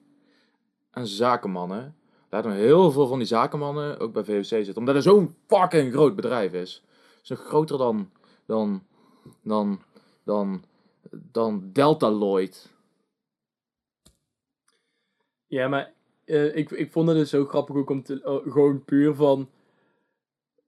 [0.91, 1.95] en zakenmannen.
[2.29, 4.77] Daar hadden heel veel van die zakenmannen ook bij VOC zitten.
[4.77, 6.83] Omdat het zo'n fucking groot bedrijf is.
[6.91, 8.09] Het is nog groter dan,
[8.45, 8.83] dan,
[9.41, 9.81] dan,
[10.23, 10.63] dan,
[11.11, 12.69] dan Delta Lloyd.
[15.47, 15.93] Ja, maar
[16.25, 19.49] eh, ik, ik vond het dus zo grappig ook om te, oh, gewoon puur van.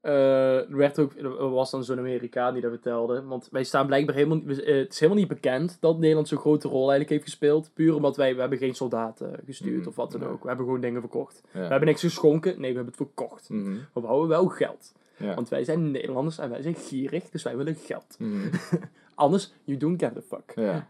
[0.01, 3.23] Eh, er, werd ook, er was dan zo'n Amerikaan die dat vertelde.
[3.23, 4.59] Want wij staan blijkbaar helemaal niet.
[4.63, 7.71] eh, het is helemaal niet bekend dat Nederland zo'n grote rol eigenlijk heeft gespeeld.
[7.73, 8.33] Puur omdat wij.
[8.35, 10.41] We hebben geen soldaten gestuurd Mhm, of wat dan ook.
[10.41, 11.41] We hebben gewoon dingen verkocht.
[11.53, 11.59] Ja.
[11.61, 12.51] We hebben niks geschonken.
[12.51, 13.49] Nee, we hebben het verkocht.
[13.49, 14.93] Mhm, Maar we houden wel geld.
[15.17, 15.33] ja.
[15.35, 17.29] Want wij zijn Nederlanders en wij zijn gierig.
[17.29, 18.15] Dus wij willen geld.
[18.19, 18.47] Mhm,
[19.15, 20.51] Anders, you don't give a fuck.
[20.55, 20.89] ja.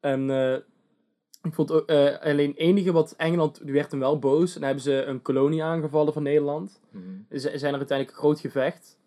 [0.00, 0.56] En eh,
[1.42, 4.56] ik vond eh, alleen enige wat Engeland, die werd toen wel boos.
[4.56, 6.80] En hebben ze een kolonie aangevallen van Nederland.
[7.30, 8.98] Z- zijn er uiteindelijk een groot gevecht.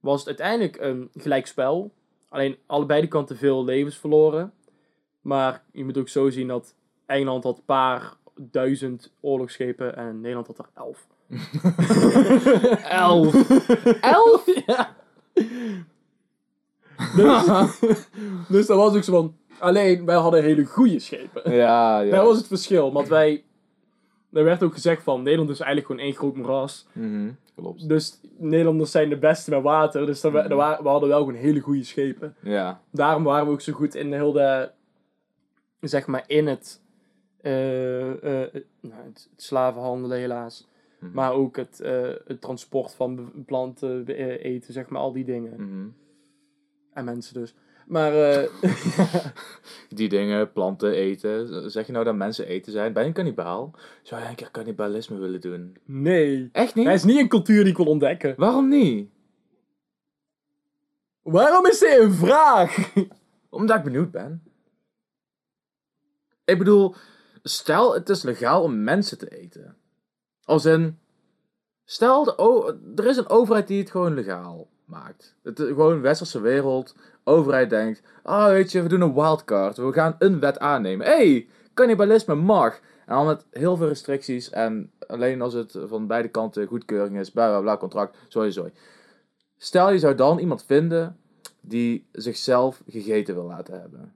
[0.00, 1.90] Was het uiteindelijk een gelijkspel.
[2.28, 4.52] Alleen allebei de kanten veel levens verloren.
[5.20, 6.74] Maar je moet ook zo zien dat
[7.06, 11.06] Engeland had een paar duizend oorlogsschepen en Nederland had er elf.
[12.90, 13.48] Elf.
[14.00, 14.44] elf?
[14.66, 14.94] Ja.
[17.16, 17.78] Dus,
[18.48, 19.36] dus dat was ook zo van...
[19.58, 21.52] Alleen, wij hadden hele goede schepen.
[21.52, 22.10] Ja, ja.
[22.16, 23.44] Dat was het verschil, want wij...
[24.32, 26.86] Er werd ook gezegd van, Nederland is eigenlijk gewoon één groot moeras.
[26.92, 27.88] Mhm, Klopt.
[27.88, 30.06] Dus Nederlanders zijn de beste met water.
[30.06, 32.34] Dus we, er wa- we hadden wel gewoon hele goede schepen.
[32.42, 32.80] Ja.
[32.90, 34.70] Daarom waren we ook zo goed in heel de...
[35.80, 36.80] Zeg maar in het...
[37.40, 38.22] het-
[38.80, 40.68] nou, het, het slavenhandelen helaas.
[41.00, 41.12] Mhm.
[41.12, 44.06] Maar ook het, eh, het transport van planten,
[44.38, 45.52] eten, zeg maar, al die dingen.
[45.56, 45.86] Mhm.
[46.92, 47.54] En mensen dus.
[47.86, 48.48] Maar eh,
[49.88, 51.70] Die dingen, planten, eten.
[51.70, 52.92] Zeg je nou dat mensen eten zijn?
[52.92, 53.74] Ben je een kannibaal?
[54.02, 55.76] Zou jij een keer cannibalisme willen doen?
[55.84, 56.48] nee.
[56.52, 56.84] Echt niet?
[56.84, 58.34] Hij is niet een cultuur die ik wil ontdekken.
[58.36, 59.10] Waarom niet?
[61.22, 62.92] Waarom is dit een vraag?
[63.50, 64.42] Omdat ik benieuwd ben.
[66.44, 66.94] Ik bedoel,
[67.42, 69.76] stel het is legaal om mensen te eten.
[70.44, 70.98] Als in,
[71.84, 75.36] stel de er is een overheid die het gewoon legaal maakt.
[75.42, 76.94] Het is gewoon westerse wereld.
[77.28, 79.76] Overheid denkt, ah weet je, we doen een wildcard.
[79.76, 81.06] We gaan een wet aannemen.
[81.06, 82.80] Hé, hey, cannibalisme mag.
[83.06, 84.50] En dan met heel veel restricties.
[84.50, 88.72] En alleen als het van beide kanten goedkeuring is, bla bla bla, contract, sorry, sorry.
[89.56, 91.16] Stel je zou dan iemand vinden
[91.60, 94.12] die zichzelf gegeten wil laten hebben.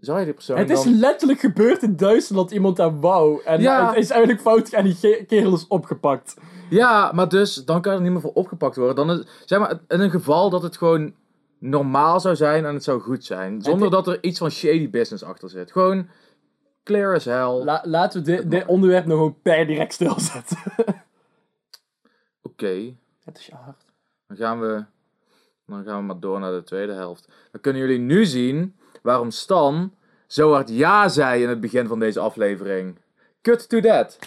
[0.00, 0.98] Zou je die persoon Het is dan...
[0.98, 3.42] letterlijk gebeurd in Duitsland dat iemand daar wou.
[3.44, 3.88] En Ja.
[3.88, 6.36] het is eigenlijk fout en die kerel is opgepakt.
[6.70, 9.06] Ja, maar dus, dan kan er niet meer voor opgepakt worden.
[9.06, 11.14] Dan is, zeg maar, in een geval dat het gewoon
[11.58, 13.62] normaal zou zijn en het zou goed zijn.
[13.62, 15.72] Zonder dat er iets van shady business achter zit.
[15.72, 16.08] Gewoon
[16.82, 17.64] clear as hell.
[17.64, 20.58] La- laten we dit, dit onderwerp nog gewoon per direct stilzetten.
[22.42, 23.84] Oké, Het is je hart.
[24.26, 24.84] dan gaan we...
[25.66, 27.28] Dan gaan we maar door naar de tweede helft.
[27.52, 29.94] Dan kunnen jullie nu zien waarom Stan
[30.26, 32.98] zo hard ja zei in het begin van deze aflevering.
[33.40, 34.18] Cut to that.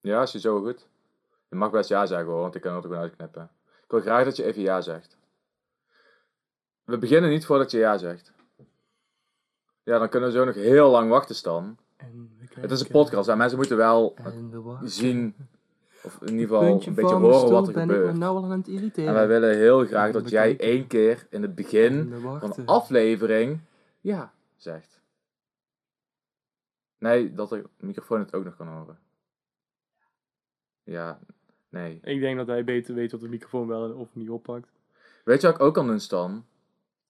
[0.00, 0.88] Ja, is je zo goed?
[1.48, 3.50] Je mag best ja zeggen hoor, want ik kan het er gewoon uitknippen.
[3.94, 5.16] Wil graag dat je even ja zegt.
[6.84, 8.32] We beginnen niet voordat je ja zegt.
[9.82, 11.78] Ja, dan kunnen we zo nog heel lang wachten, Stan.
[12.54, 14.16] Het is een podcast en mensen moeten wel
[14.82, 15.34] zien,
[16.02, 18.16] of in ieder geval een beetje horen wat er gebeurt.
[18.16, 19.08] nou al aan het irriteren.
[19.08, 23.60] En wij willen heel graag dat jij één keer in het begin van de aflevering
[24.00, 25.00] ja zegt.
[26.98, 28.98] Nee, dat de microfoon het ook nog kan horen.
[30.82, 31.18] Ja,
[31.74, 32.00] nee.
[32.02, 34.68] Ik denk dat hij beter weet wat de microfoon wel of niet oppakt.
[35.24, 36.44] Weet je wat ik ook kan doen, Stan?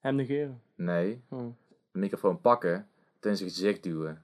[0.01, 0.61] Hem negeren.
[0.75, 1.47] Nee, Oh.
[1.93, 4.23] de microfoon pakken, het in zijn gezicht duwen.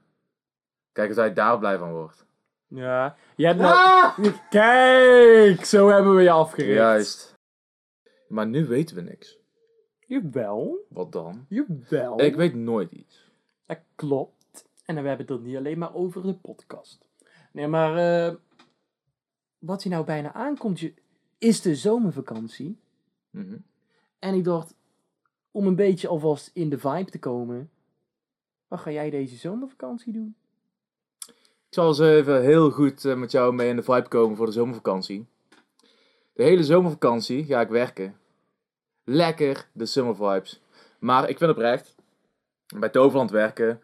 [0.91, 2.25] Kijk of hij daar blij van wordt.
[2.67, 3.15] Ja.
[3.35, 4.31] Je hebt nou...
[4.49, 6.73] Kijk, zo hebben we je afgericht.
[6.77, 7.33] Juist.
[8.27, 9.39] Maar nu weten we niks.
[10.07, 10.85] Jawel.
[10.89, 11.45] Wat dan?
[11.49, 12.21] Jawel.
[12.21, 13.29] Ik weet nooit iets.
[13.65, 14.65] Dat klopt.
[14.85, 17.05] En we hebben het niet alleen maar over de podcast.
[17.51, 18.35] Nee, maar eh,
[19.61, 20.93] wat hier nou bijna aankomt, je,
[21.37, 22.79] is de zomervakantie.
[23.29, 23.57] Mhm.
[24.19, 24.73] En ik dacht,
[25.51, 27.69] om een beetje alvast in de vibe te komen,
[28.67, 30.35] wat ga jij deze zomervakantie doen?
[31.67, 34.45] Ik zal eens even heel goed eh, met jou mee in de vibe komen voor
[34.45, 35.25] de zomervakantie.
[36.33, 38.17] De hele zomervakantie ga ik werken.
[39.03, 40.61] Lekker de summer vibes.
[40.99, 41.95] Maar ik vind oprecht,
[42.75, 43.81] bij Toverland werken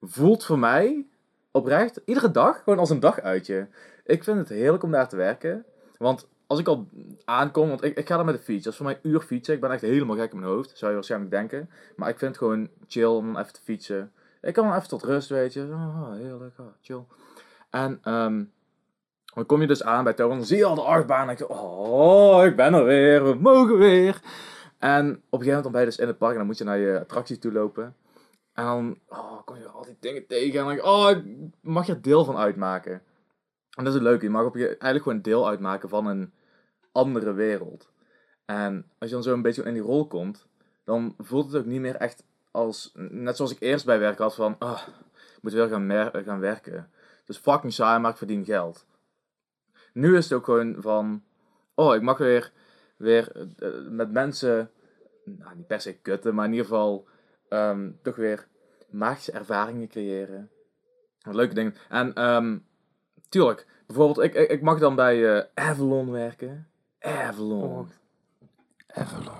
[0.00, 1.06] voelt voor mij
[1.50, 3.68] oprecht iedere dag gewoon als een daguitje.
[4.04, 5.64] Ik vind het heerlijk om daar te werken.
[5.98, 6.88] Want als ik al
[7.24, 8.64] aankom, want ik, ik ga er met de fiets.
[8.64, 9.54] Dat is voor mij uur fietsen.
[9.54, 11.70] Ik ben echt helemaal gek in mijn hoofd, zou je waarschijnlijk denken.
[11.96, 14.12] Maar ik vind het gewoon chill om even te fietsen.
[14.40, 15.62] Ik kan dan even tot rust, weet je.
[15.62, 17.04] Oh, heerlijk, oh, chill.
[17.70, 18.44] En ehm,
[19.34, 21.26] dan kom je dus aan bij Toverland, dan zie je al de achtbaan.
[21.26, 24.20] En ik denk, oh, ik ben er weer, we mogen weer.
[24.78, 26.58] En op een gegeven moment dan ben je dus in het park en dan moet
[26.58, 27.96] je naar je attractie toe lopen.
[28.52, 31.24] En dan oh, kom je al die dingen tegen en dan denk ik, oh, ik
[31.60, 33.02] mag je er deel van uitmaken.
[33.76, 36.32] En dat is het leuke, je mag op je, eigenlijk gewoon deel uitmaken van een
[36.92, 37.92] andere wereld.
[38.44, 40.46] En als je dan zo een beetje in die rol komt,
[40.84, 44.34] dan voelt het ook niet meer echt als, net zoals ik eerst bij werk had
[44.34, 44.80] van, ah,
[45.36, 46.90] ik moet weer gaan, gaan werken.
[47.24, 48.86] Dus fucking saai, maar ik verdien geld.
[49.92, 51.22] Nu is het ook gewoon van,
[51.74, 52.52] oh, ik mag weer,
[52.96, 54.70] weer eh, met mensen,
[55.24, 57.08] nou, niet per se kutten, maar in ieder geval
[57.48, 58.46] ehm, toch weer
[58.90, 60.50] magische ervaringen creëren.
[61.20, 61.74] Leuke dingen.
[61.88, 62.58] En ehm,
[63.34, 66.68] tuurlijk, bijvoorbeeld, ik, ik, ik mag dan bij eh, Avalon werken.
[67.00, 67.62] Avalon.
[67.62, 67.86] Oh.
[68.86, 69.34] Avalon.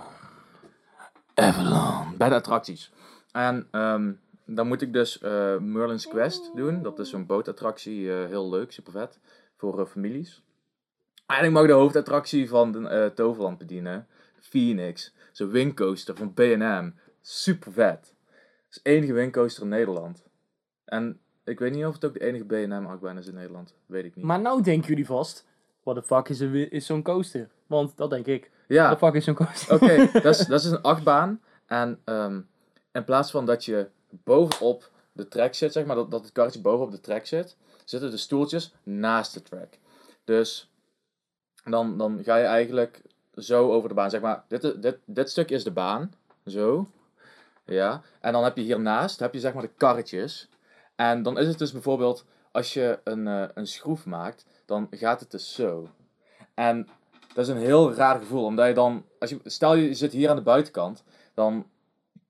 [1.35, 2.16] Avalon.
[2.16, 2.92] Bij de attracties.
[3.33, 4.12] En ehm,
[4.46, 6.83] dan moet ik dus eh, Merlin's Quest doen.
[6.83, 8.12] Dat is zo'n bootattractie.
[8.12, 9.18] eh, heel leuk, super vet.
[9.57, 10.42] Voor eh, families.
[11.26, 14.07] En ik mag de hoofdattractie van de, eh, Toverland bedienen.
[14.40, 15.14] Phoenix.
[15.33, 16.90] Zo'n wingcoaster van B&M.
[17.20, 18.14] Super vet.
[18.66, 20.24] Het is de enige wingcoaster in Nederland.
[20.85, 23.74] En ik weet niet of het ook de enige B&M achtbaan is in Nederland.
[23.87, 24.24] Weet ik niet.
[24.24, 25.44] Maar nou denken jullie vast,
[25.83, 27.48] what the fuck is, een is zo'n coaster?
[27.66, 28.50] Want dat denk ik.
[28.68, 29.74] ja, What the fuck is zo'n coaster?
[29.74, 31.40] Oké, dat, is, dat is een achtbaan.
[31.66, 32.40] En ehm,
[32.92, 36.61] in plaats van dat je bovenop de track zit, zeg maar, dat, dat het karretje
[36.61, 39.78] bovenop de track zit, zitten de stoeltjes naast de track.
[40.24, 40.70] Dus
[41.64, 43.02] dan, dan ga je eigenlijk
[43.37, 44.11] zo over de baan.
[44.11, 46.12] Zeg maar, dit, dit, dit stuk is de baan.
[46.46, 46.88] Zo.
[47.64, 48.02] Ja.
[48.20, 50.48] En dan heb je hiernaast, heb je zeg maar de karretjes.
[50.96, 55.20] En dan is het dus bijvoorbeeld, als je een, eh, een schroef maakt, dan gaat
[55.20, 55.88] het dus zo.
[56.54, 56.88] En
[57.35, 60.30] dat is een heel raar gevoel, omdat je dan, als je, stel je zit hier
[60.30, 61.04] aan de buitenkant,
[61.35, 61.66] dan,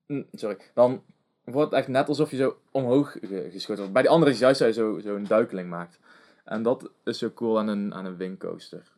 [0.07, 1.03] mm, sorry, dan
[1.43, 3.93] wordt het echt net alsof je zo omhoog ge- geschoten wordt.
[3.93, 5.99] Bij die andere is juist dat je zo, zo een duikeling maakt.
[6.43, 8.91] En dat is zo cool aan een, aan een wingcoaster.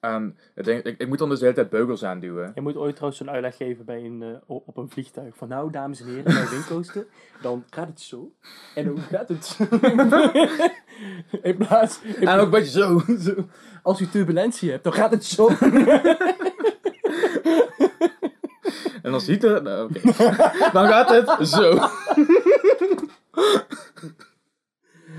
[0.00, 2.52] Ehm, ik, denk, ik, ik moet dan dus de hele tijd beugels aanduwen.
[2.54, 5.36] Je moet ooit trouwens zo'n uitleg geven bij een, eh, op een vliegtuig.
[5.36, 7.06] Van nou, dames en heren, bij een windcoaster,
[7.42, 8.32] dan gaat het zo.
[8.74, 9.64] En dan gaat het zo.
[11.48, 12.00] in plaats...
[12.02, 13.02] in En ook een beetje zo.
[13.82, 15.48] Als u turbulentie hebt, dan gaat het zo.
[19.02, 20.00] En dan ziet er, nou, oké.
[20.72, 21.78] Dan gaat het zo.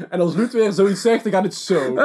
[0.10, 1.96] en als Ruud weer zoiets zegt, dan gaat het zo.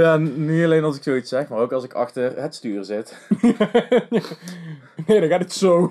[0.00, 3.28] Ja, niet alleen als ik zoiets zeg, maar ook als ik achter het stuur zit.
[5.06, 5.90] nee, dan gaat het zo.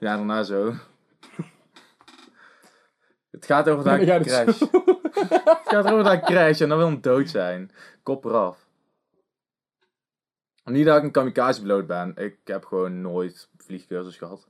[0.00, 0.74] Ja, daarna zo.
[3.30, 4.60] Het gaat over dat het crash.
[4.60, 7.70] Het gaat over dat ik crash en dan wil ik dood zijn.
[8.02, 8.66] Kop eraf.
[10.64, 12.12] Niet dat ik een kamikaze piloot ben.
[12.16, 14.48] Ik heb gewoon nooit vliegcursus gehad.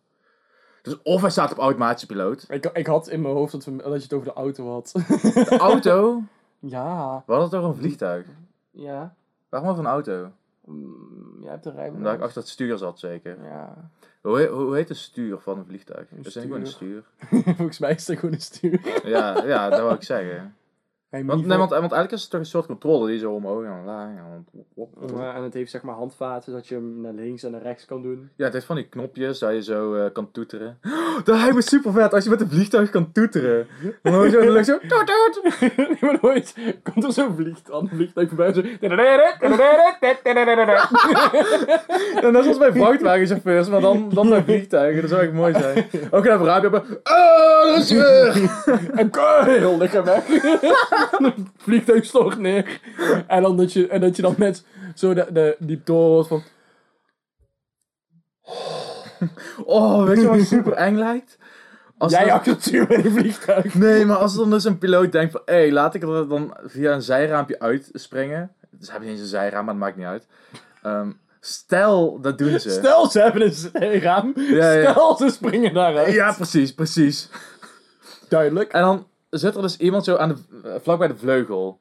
[0.83, 2.45] Dus of hij staat op automatische piloot.
[2.49, 4.93] ik, ik had in mijn hoofd dat, we, dat je het over de auto had.
[5.33, 6.23] De auto?
[6.67, 8.27] ja, We hadden het over een vliegtuig.
[8.71, 9.15] ja.
[9.49, 10.31] Waarom over een auto?
[10.65, 11.97] Mm, Jij hebt een rijbewijs.
[11.97, 13.45] Omdat ik achter het stuur zat zeker.
[13.45, 16.11] Ja, Hoe, he- hoe heet het stuur van een vliegtuig?
[16.11, 17.03] Een Is het gewoon een stuur?
[17.57, 19.07] volgens mij is dat gewoon een stuur.
[19.09, 20.55] Ja, ja, dat wou ik zeggen.
[21.23, 23.73] Want, nee, want, want eigenlijk is het toch een soort controle die zo omhoog en
[23.73, 25.19] omlaag en dan op, op, op.
[25.19, 27.85] Ja, en het heeft zeg maar handvaten, dat je hem naar links en naar rechts
[27.85, 28.31] kan doen.
[28.37, 30.79] Ja, het heeft van die knopjes dat je zo eh, kan toeteren.
[31.25, 33.67] Dat lijkt me super vet als je met een vliegtuig kan toeteren.
[34.03, 34.79] Dan hoor je zo in zo.
[34.79, 35.43] Toet, toet.
[35.77, 38.61] Nee, maar nooit komt er zo'n vliegtuig, vliegtuig voorbij zo...
[38.61, 38.97] En
[42.33, 45.01] net zoals bij vrachtwagenchauffeurs, maar dan, dan bij vliegtuigen.
[45.01, 45.87] Dat zou echt mooi zijn.
[46.11, 46.83] Ook naar een raampje hebben.
[47.15, 48.51] Oh, daar is weer.
[48.95, 49.11] En
[49.79, 50.25] lig hem weg.
[51.57, 52.81] vliegtuig stort neer.
[53.27, 54.65] En dan dat je, en dat je dan met
[54.95, 56.43] zo de, de, die toren hoort van...
[59.65, 61.39] Oh, weet je wat super eng lijkt?
[61.99, 63.75] Als Jij er- acteur met een vliegtuig.
[63.75, 65.43] Nee, maar als dan dus een piloot denkt van...
[65.45, 68.53] Hé, hey, laat ik er dan via een zijraampje uitspringen.
[68.71, 70.27] Dus hebben niet eens een zijraam, maar dat maakt niet uit.
[70.83, 72.71] Ehm, stel, dat doen ze.
[72.71, 74.33] Stel, ze hebben een raam.
[74.37, 74.91] Ja, ja.
[74.91, 76.15] Stel, ze springen daaruit.
[76.15, 77.29] Ja, precies, precies.
[78.29, 78.73] Duidelijk.
[78.73, 79.07] En dan
[79.39, 81.79] zit er dus iemand zo aan de, eh, vlak bij de vleugel.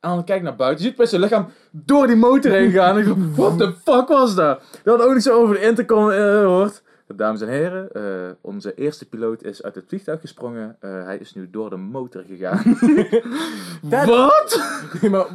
[0.00, 0.82] En dan kijk ik naar buiten.
[0.82, 2.94] Je ziet bij zijn lichaam door die motor heen gaan.
[2.94, 4.62] En ik dacht, what the fuck was dat?
[4.84, 6.82] Dat had ook niet zo over de intercom eh, hoort.
[7.16, 10.76] Dames en heren, eh, onze eerste piloot is uit het vliegtuig gesprongen.
[10.80, 12.62] Hij is nu door de motor gegaan.
[13.90, 14.60] Dat- Wat?
[15.00, 15.26] Nee, maar,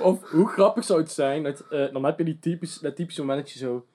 [0.00, 3.40] of hoe grappig zou het zijn, dat, dan heb je die typisch, dat typische moment
[3.40, 3.86] dat je zo,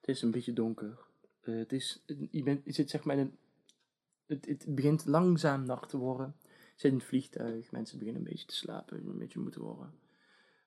[0.00, 0.98] het is een beetje donker.
[1.40, 3.36] Het is, je, bent, je zit zeg maar in een,
[4.26, 6.34] het, het begint langzaam nacht te worden.
[6.80, 9.92] Zit in het vliegtuig, mensen beginnen een beetje te slapen, een beetje moeten worden.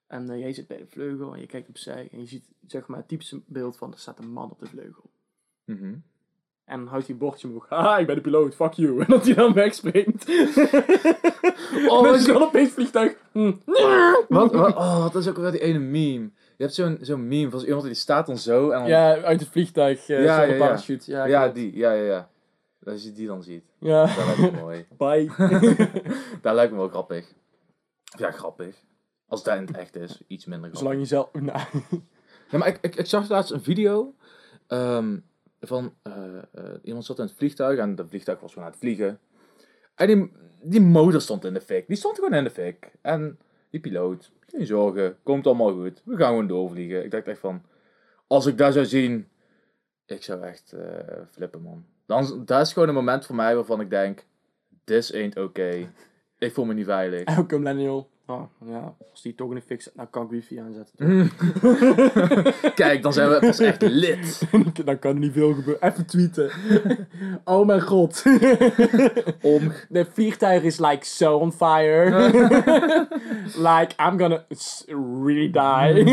[0.07, 2.87] En eh, jij zit bij de vleugel en je kijkt opzij en je ziet zeg
[2.87, 5.09] maar het typische beeld van, er staat een man op de vleugel.
[5.65, 5.95] Mhm.
[6.65, 7.69] En dan houdt hij een bordje omhoog.
[7.69, 8.99] Haha, ik ben de piloot, fuck you.
[9.03, 10.29] En dat hij dan wegspringt.
[11.89, 13.15] oh, dan is dan opeens vliegtuig.
[13.31, 13.53] Hm.
[14.27, 16.31] Wat, wat, oh, dat is ook wel die ene meme.
[16.57, 18.87] Je hebt zo'n zo'n meme van iemand die staat dan zo en dan...
[18.87, 20.07] Ja, uit het vliegtuig.
[20.07, 20.57] eh Ja, ja, ja.
[20.57, 21.11] parachute.
[21.11, 21.75] Ja, Ja, die.
[21.75, 22.31] Ja, ja, ja.
[22.85, 23.63] Als je die dan ziet.
[23.79, 24.05] Ja.
[24.05, 24.85] Dat lijkt me mooi.
[24.97, 25.31] Bye.
[26.41, 27.33] Dat lijkt me wel grappig.
[28.17, 28.75] Ja, grappig.
[29.27, 30.79] Als dat in het echt is, iets minder grappig.
[30.79, 31.31] Zolang je zelf...
[31.51, 31.59] Nou.
[32.49, 34.15] Ja, maar ik, ik, ik zag laatst een video
[34.67, 35.17] ehm,
[35.59, 38.81] van eh, eh, iemand zat in het vliegtuig en dat vliegtuig was gewoon aan het
[38.81, 39.19] vliegen.
[39.95, 41.87] En die, die motor stond in de fik.
[41.87, 42.91] Die stond gewoon in de fik.
[43.01, 46.01] En die piloot, geen zorgen, komt allemaal goed.
[46.05, 47.03] We gaan gewoon doorvliegen.
[47.03, 47.63] Ik dacht echt van,
[48.27, 49.27] als ik dat zou zien,
[50.05, 51.85] ik zou echt eh, flippen man.
[52.05, 54.25] Dan, dat is gewoon een moment voor mij waarvan ik denk,
[54.83, 55.91] this ain't okay.
[56.37, 57.23] Ik voel me niet veilig.
[57.37, 58.09] Elke millennial.
[58.25, 58.95] Oh, ja.
[59.11, 61.31] Als die toch in de fix zit, dan kan ik wifi aanzetten.
[62.75, 64.41] Kijk, dan zijn we pas echt lid.
[64.85, 65.89] dan kan er niet veel gebeuren.
[65.89, 66.51] Even tweeten.
[67.43, 68.23] oh mijn god.
[69.41, 72.29] Om De vliegtuig is like so on fire.
[73.55, 74.43] like I'm gonna
[75.23, 76.03] really die.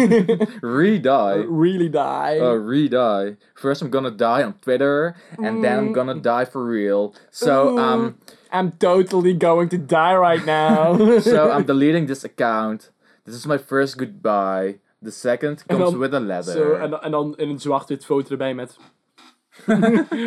[0.61, 1.47] re-die.
[1.61, 2.41] really die.
[2.41, 3.37] Oh, re-die.
[3.55, 7.15] First I'm gonna die on Twitter, and then I'm gonna die for real.
[7.31, 8.17] So, um,
[8.53, 10.97] I'm totally going to die right now.
[11.21, 12.91] so I'm deleting this account.
[13.25, 14.79] This is my first goodbye.
[15.03, 16.53] The second En comes dan- with a letter.
[16.53, 18.77] Zo, en, dan- en dan in een zwart-wit foto erbij met...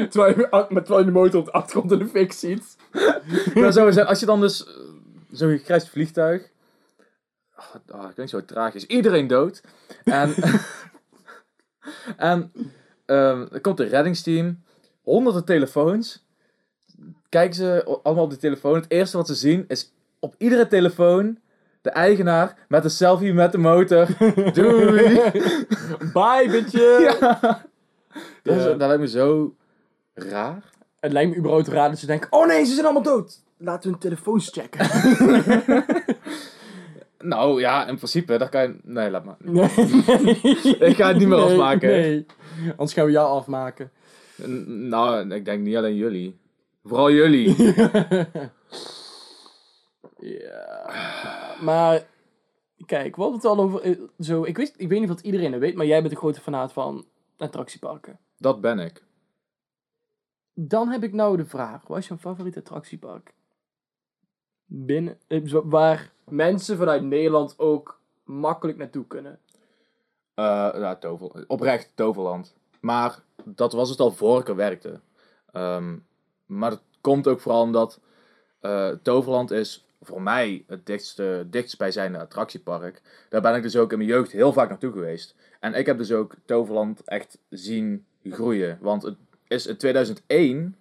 [0.09, 2.75] terwijl, je, met, terwijl je de motor op de achtergrond in de fik ziet.
[3.53, 4.07] Nou, zo is het.
[4.07, 4.73] als je dan dus eh,
[5.31, 6.49] zo'n gekrijsd vliegtuig.
[7.57, 8.85] Oh, oh, ik denk zo tragisch.
[8.85, 9.61] Iedereen dood.
[10.03, 10.33] En,
[12.17, 12.51] en
[13.05, 14.63] ehm, er komt een reddingsteam.
[15.01, 16.22] Honderden telefoons.
[17.33, 18.75] Kijken ze allemaal op de telefoon.
[18.75, 21.37] Het eerste wat ze zien is op iedere telefoon
[21.81, 24.07] de eigenaar met een selfie met de motor.
[24.53, 25.21] Doei!
[26.13, 26.97] Bye, bitje!
[27.19, 27.39] ja.
[28.43, 28.67] Dat, is, Ja.
[28.69, 29.55] dat lijkt me zo
[30.13, 30.63] raar.
[30.99, 32.31] Het lijkt me überhaupt raar dat ze denken...
[32.31, 33.41] Oh nee, ze zijn allemaal dood!
[33.57, 34.85] Laten we hun telefoons checken.
[37.19, 38.75] Nou ja, in principe, dat kan je...
[38.83, 39.35] Nee, laat maar.
[39.39, 39.63] nee.
[40.79, 41.89] Ik ga het niet meer Nee, afmaken.
[41.89, 42.25] Nee,
[42.69, 43.91] anders gaan we jou afmaken.
[44.47, 46.41] N- Nou, ik denk niet alleen jullie.
[46.83, 47.55] Vooral jullie.
[50.17, 51.55] Ja.
[51.61, 52.07] Maar...
[52.85, 53.81] Kijk, we hadden het al over...
[53.81, 56.17] eh, Zo, ik, wist, ik weet niet of iedereen het weet, maar jij bent een
[56.19, 57.05] grote fanaat van
[57.37, 58.19] attractieparken.
[58.37, 59.03] Dat ben ik.
[60.53, 63.33] Dan heb ik nou de vraag: wat is jouw favoriete attractiepark?
[64.65, 69.39] Binnen, eh, waar mensen vanuit Nederland ook makkelijk naartoe kunnen.
[70.33, 70.43] Eh
[70.73, 72.55] ja, tover, oprecht Toverland.
[72.79, 74.99] Maar dat was het al voor ik er werkte.
[75.51, 75.97] Ehm,
[76.45, 77.99] maar dat komt ook vooral omdat
[78.59, 83.01] eh, Toverland is voor mij het dichtste, dichtstbijzijnde attractiepark.
[83.29, 85.35] Daar ben ik dus ook in mijn jeugd heel vaak naartoe geweest.
[85.59, 88.77] En ik heb dus ook Toverland echt zien groeien.
[88.81, 90.75] Want het is in 2001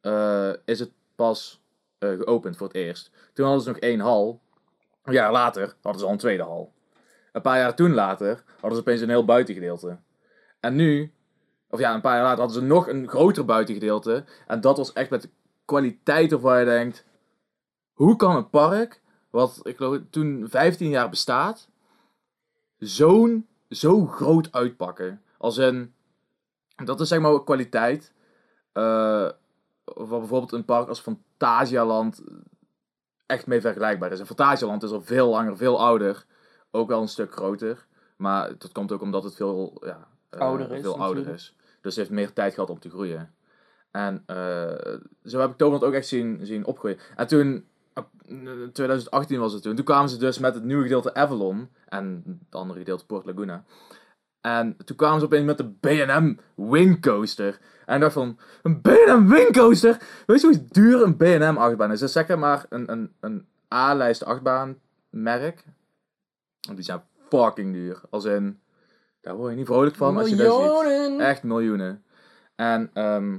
[0.00, 1.62] eh, is het pas
[1.98, 3.10] eh, geopend voor het eerst.
[3.32, 4.40] Toen hadden ze nog één hal.
[5.04, 6.72] Een jaar later hadden ze al een tweede hal.
[7.32, 9.98] Een paar jaar toen later hadden ze opeens een heel buitengedeelte.
[10.60, 11.12] En nu,
[11.74, 14.24] of ja, een paar jaar later hadden ze nog een groter buitengedeelte.
[14.46, 15.30] En dat was echt met de
[15.64, 17.04] kwaliteit waarvan je denkt...
[17.92, 21.68] Hoe kan een park, wat ik geloof toen 15 jaar bestaat,
[22.78, 25.22] zo'n, zo groot uitpakken?
[25.38, 25.94] Als in,
[26.84, 28.12] dat is zeg maar kwaliteit.
[28.72, 29.38] wat
[30.08, 32.22] bijvoorbeeld een park als Fantasialand
[33.26, 34.20] echt mee vergelijkbaar is.
[34.20, 36.24] En Fantasialand is al veel langer, veel ouder.
[36.70, 37.86] Ook wel een stuk groter.
[38.16, 41.54] Maar dat komt ook omdat het veel, ja, eh, is veel ouder is.
[41.84, 43.34] Dus heeft meer tijd gehad om te groeien.
[43.90, 46.98] En eh, zo heb ik Toverland ook echt zien, zien opgroeien.
[47.16, 50.82] En toen, op- in 2018 was het toen, toen kwamen ze dus met het nieuwe
[50.82, 51.68] gedeelte Avalon.
[51.88, 53.64] En het andere gedeelte Port Laguna.
[54.40, 56.34] En toen kwamen ze opeens met de B&M
[56.70, 57.58] Wingcoaster.
[57.86, 59.98] En ik dacht van, een B&M Wingcoaster?
[60.26, 62.00] Weet je hoe duur een B&M achtbaan is?
[62.00, 64.78] Dat is zeg maar een, een, een A-lijst achtbaan
[65.10, 65.64] merk.
[66.74, 68.00] Die zijn fucking duur.
[68.10, 68.60] Als in,
[69.24, 70.62] daar word je niet vrolijk van als je dat ziet.
[70.62, 71.20] Miljoenen!
[71.20, 72.04] Echt miljoenen.
[72.54, 73.36] En ehm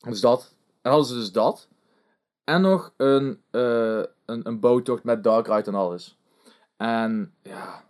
[0.00, 0.54] dus dat.
[0.82, 1.68] En hadden ze dus dat.
[2.44, 6.18] En nog een, eh, een, een boottocht met dark ride en alles.
[6.76, 7.84] En ja,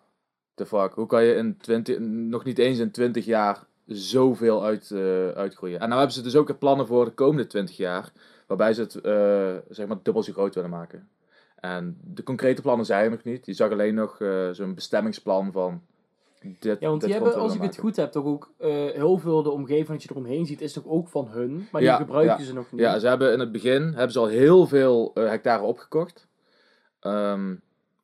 [0.54, 0.92] the fuck.
[0.94, 5.80] Hoe kan je in 20, nog niet eens in 20 jaar zoveel uit, eh, uitgroeien.
[5.80, 8.12] En nou hebben ze dus ook plannen voor de komende 20 jaar,
[8.46, 11.08] waarbij ze het eh, zeg maar dubbel zo groot willen maken.
[11.56, 13.46] En de concrete plannen zijn er nog niet.
[13.46, 14.16] Je zag alleen nog
[14.52, 15.82] zo'n bestemmingsplan van
[16.40, 16.80] dit.
[16.80, 19.50] Ja, want die hebben, als ik het goed heb, toch ook eh, heel veel de
[19.50, 21.68] omgeving dat je eromheen ziet, is toch ook van hun.
[21.70, 22.44] Maar die Ja, gebruiken ja.
[22.44, 22.80] ze nog niet.
[22.80, 26.26] Ja, ze hebben in het begin hebben ze al heel veel eh, hectare opgekocht.
[27.00, 27.54] Ehm,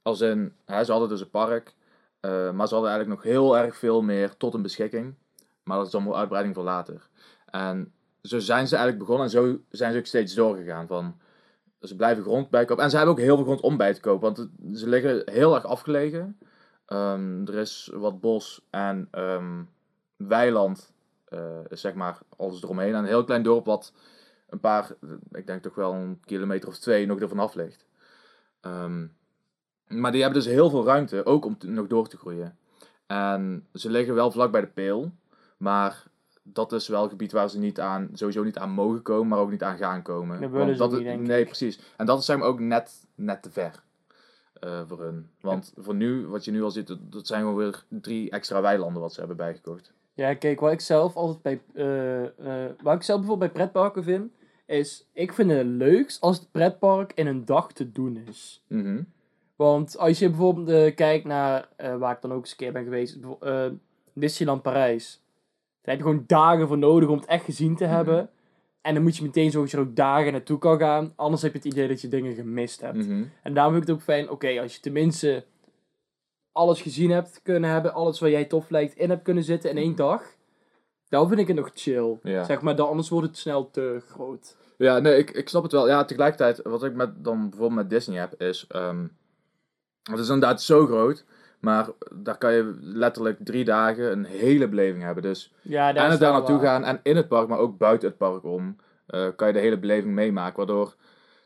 [0.03, 1.75] als in, hè, ze hadden dus een park,
[2.21, 5.15] eh, maar ze hadden eigenlijk nog heel erg veel meer tot een beschikking.
[5.63, 7.09] Maar dat is allemaal uitbreiding voor later.
[7.47, 10.87] En zo zijn ze eigenlijk begonnen en zo zijn ze ook steeds doorgegaan.
[10.87, 11.17] Van,
[11.81, 12.85] ze blijven grond bijkopen.
[12.85, 15.55] En ze hebben ook heel veel grond om bij te kopen, want ze liggen heel
[15.55, 16.39] erg afgelegen.
[16.87, 19.63] Ehm, er is wat bos en ehm,
[20.17, 20.93] weiland,
[21.25, 22.93] eh, zeg maar, alles eromheen.
[22.95, 23.93] En een heel klein dorp wat
[24.49, 24.91] een paar,
[25.33, 27.85] ik denk toch wel een kilometer of twee nog ervan af ligt.
[28.61, 29.07] Ehm,
[29.87, 32.59] maar die hebben dus heel veel ruimte, ook om te- nog door te groeien.
[33.07, 35.13] En ze liggen wel vlak bij de peel,
[35.57, 36.03] maar
[36.43, 39.39] dat is wel een gebied waar ze niet aan, sowieso niet aan mogen komen, maar
[39.39, 40.41] ook niet aan gaan komen.
[40.51, 41.81] Dat Want niet, Nee, precies.
[41.97, 43.83] En dat is zeg maar ook net, net te ver
[44.67, 45.29] eh, voor hun.
[45.41, 48.61] Want voor nu, wat je nu al ziet, dat, dat zijn gewoon weer drie extra
[48.61, 49.93] weilanden wat ze hebben bijgekocht.
[50.15, 54.05] Ja, kijk, wat ik zelf altijd bij, eh, eh, wat ik zelf bijvoorbeeld bij pretparken
[54.05, 54.33] vind,
[54.67, 58.65] is, ik vind het leukst als het pretpark in een dag te doen is.
[58.67, 59.03] Mhm.
[59.57, 63.19] Want als je bijvoorbeeld kijkt naar, waar ik dan ook eens een keer ben geweest,
[64.13, 65.21] Disneyland Parijs.
[65.83, 67.95] Daar heb je gewoon dagen voor nodig om het echt gezien te Mhm.
[67.95, 68.31] hebben.
[68.87, 71.13] En dan moet je meteen zorgen dat je er ook dagen naartoe kan gaan.
[71.17, 73.07] Anders heb je het idee dat je dingen gemist hebt.
[73.07, 73.25] Mhm.
[73.43, 75.45] En daarom vind ik het ook fijn, oké, als je tenminste
[76.53, 79.77] alles gezien hebt kunnen hebben, alles wat jij tof lijkt in hebt kunnen zitten in
[79.77, 80.23] één dag,
[81.09, 82.19] dan vind ik het nog chill.
[82.23, 82.45] Ja.
[82.45, 84.57] Zeg maar, dan, anders wordt het snel te groot.
[84.79, 85.89] Ja, nee, ik, ik snap het wel.
[85.89, 88.65] Ja, tegelijkertijd, wat ik met, dan bijvoorbeeld met Disney heb, is...
[88.69, 89.07] ehm,
[90.03, 91.25] het is inderdaad zo groot,
[91.67, 95.23] maar daar kan je letterlijk drie dagen een hele beleving hebben.
[95.23, 98.19] Dus Ja, en het daar naartoe gaan en in het park, maar ook buiten het
[98.19, 100.57] park om, eh, kan je de hele beleving meemaken.
[100.57, 100.95] Waardoor,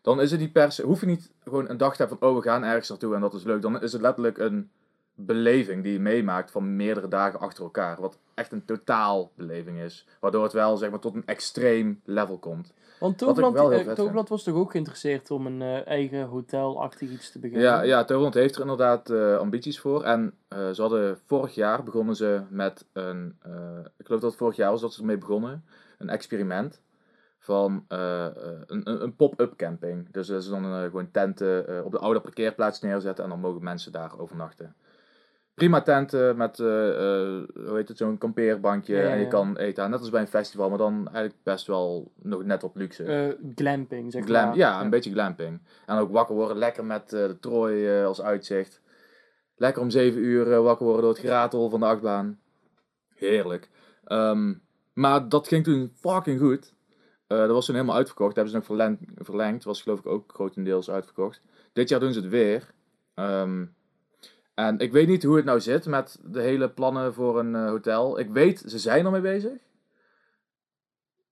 [0.02, 2.28] dan is het niet per se, hoef je niet gewoon een dag te hebben van,
[2.28, 3.62] oh, we gaan ergens naartoe en dat is leuk.
[3.62, 4.70] Dan is het letterlijk een
[5.14, 8.00] beleving die je meemaakt van meerdere dagen achter elkaar.
[8.00, 10.06] Wat echt een totaal beleving is.
[10.20, 12.72] Waardoor het wel, zeg maar, tot een extreem level komt.
[13.00, 17.38] Want Toverland, eh, Toverland was toch ook geïnteresseerd om een eh, eigen hotelachtig iets te
[17.38, 17.66] beginnen?
[17.66, 20.04] Ja, ja Toverland heeft er inderdaad eh, ambities voor.
[20.04, 23.38] En eh, ze hadden vorig jaar begonnen ze met een,
[23.96, 25.64] ik geloof dat het vorig jaar was dat ze ermee begonnen,
[25.98, 26.80] een experiment
[27.38, 30.08] van een, een, pop-up camping.
[30.10, 33.92] Dus dat is dan gewoon tenten op de oude parkeerplaats neerzetten en dan mogen mensen
[33.92, 34.74] daar overnachten.
[35.60, 39.56] Prima tenten met, eh, eh, hoe heet het, zo'n kampeerbankje Ja, ja, en je kan
[39.56, 43.04] eten net als bij een festival, maar dan eigenlijk best wel nog net op luxe.
[43.04, 44.56] Eh, glamping, zeg Glam, maar.
[44.56, 45.60] ja, een beetje glamping.
[45.86, 48.80] En ook wakker worden, lekker met eh, de trooi eh, als uitzicht.
[49.56, 52.38] Lekker om 7 uur eh, wakker worden door het geratel van de achtbaan.
[53.14, 53.68] Heerlijk.
[54.04, 54.54] Ehm,
[54.92, 56.74] maar dat ging toen fucking goed.
[57.26, 58.34] Eh, dat was toen helemaal uitverkocht.
[58.34, 59.24] Dat hebben ze nog verlengd.
[59.26, 59.64] verlengd.
[59.64, 61.42] Was geloof ik ook grotendeels uitverkocht.
[61.72, 62.70] Dit jaar doen ze het weer.
[63.14, 63.64] Ehm,
[64.66, 67.66] en ik weet niet hoe het nou zit met de hele plannen voor een eh,
[67.66, 68.18] hotel.
[68.18, 69.52] Ik weet, ze zijn ermee bezig.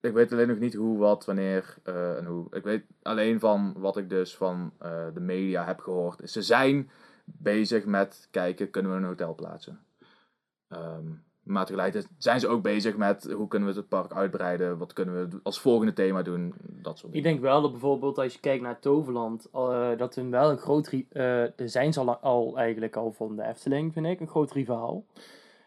[0.01, 2.47] Ik weet alleen nog niet hoe, wat, wanneer eh, en hoe.
[2.51, 6.31] Ik weet alleen van wat ik dus van eh, de media heb gehoord.
[6.31, 6.91] Ze zijn
[7.25, 9.81] bezig met kijken, kunnen we een hotel plaatsen?
[10.69, 11.07] Ehm,
[11.49, 14.79] maar tegelijkertijd zijn ze ook bezig met hoe kunnen we het park uitbreiden?
[14.79, 16.55] Wat kunnen we als volgende thema doen?
[16.63, 17.31] Dat soort Ik dingen.
[17.39, 20.89] denk wel dat bijvoorbeeld als je kijkt naar Toverland, eh, dat hun wel een groot...
[20.89, 21.23] ri- eh
[21.57, 24.21] daar zijn ze al, al eigenlijk al van de Efteling, vind ik.
[24.21, 25.05] Een groot rivaal.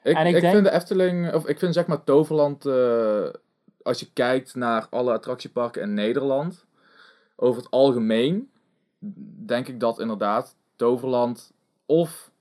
[0.03, 3.27] Ik, en ik ik denk- vind de Efteling, of ik vind zeg maar Toverland, eh,
[3.83, 6.65] als je kijkt naar alle attractieparken in Nederland,
[7.35, 8.49] over het algemeen,
[9.45, 11.53] denk ik dat inderdaad Toverland
[11.85, 12.31] of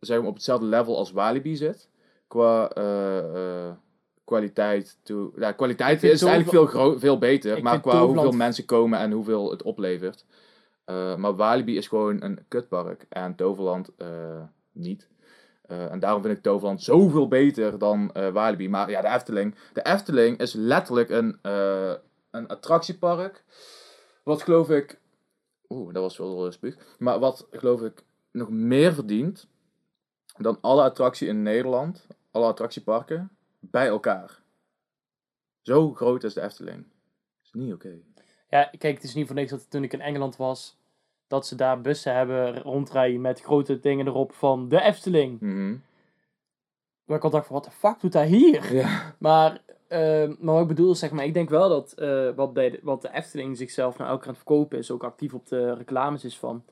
[0.00, 1.88] zeg maar, op hetzelfde level als Walibi zit.
[2.26, 3.72] Qua eh, eh,
[4.24, 4.98] kwaliteit.
[5.02, 9.10] toe- ja, kwaliteit is eigenlijk veel, veel beter, maar qua Toverland- hoeveel mensen komen en
[9.12, 10.24] hoeveel het oplevert.
[10.84, 13.90] Eh, maar Walibi is gewoon een kutpark en Toverland
[14.72, 15.08] niet.
[15.66, 18.68] En daarom vind ik Toverland zoveel beter dan Walibi.
[18.68, 19.54] Maar ja, de Efteling.
[19.72, 21.38] De Efteling is letterlijk een,
[22.30, 23.44] een attractiepark.
[24.24, 24.98] Wat geloof ik.
[25.68, 26.76] Oeh, dat was wel spuug.
[26.98, 29.46] Maar wat geloof ik nog meer verdient
[30.36, 33.30] dan alle attracties in Nederland, alle attractieparken,
[33.60, 34.42] bij elkaar.
[35.62, 36.76] Zo groot is de Efteling.
[36.76, 37.98] Dat is niet oké.
[38.48, 40.76] Ja, kijk, het is niet voor niks dat toen ik in Engeland was,
[41.26, 45.40] dat ze daar bussen hebben rondrijden met grote dingen erop van de Efteling.
[45.40, 45.76] Mhm.
[47.04, 48.74] Waar ik al dacht van, wat de fuck doet hij hier?
[48.74, 49.14] Ja.
[49.18, 52.70] Maar, eh, maar wat ik bedoel zeg maar, ik denk wel dat eh, wat, bij
[52.70, 55.74] de, wat de Efteling zichzelf nou elke aan het verkopen is, ook actief op de
[55.74, 56.64] reclames is van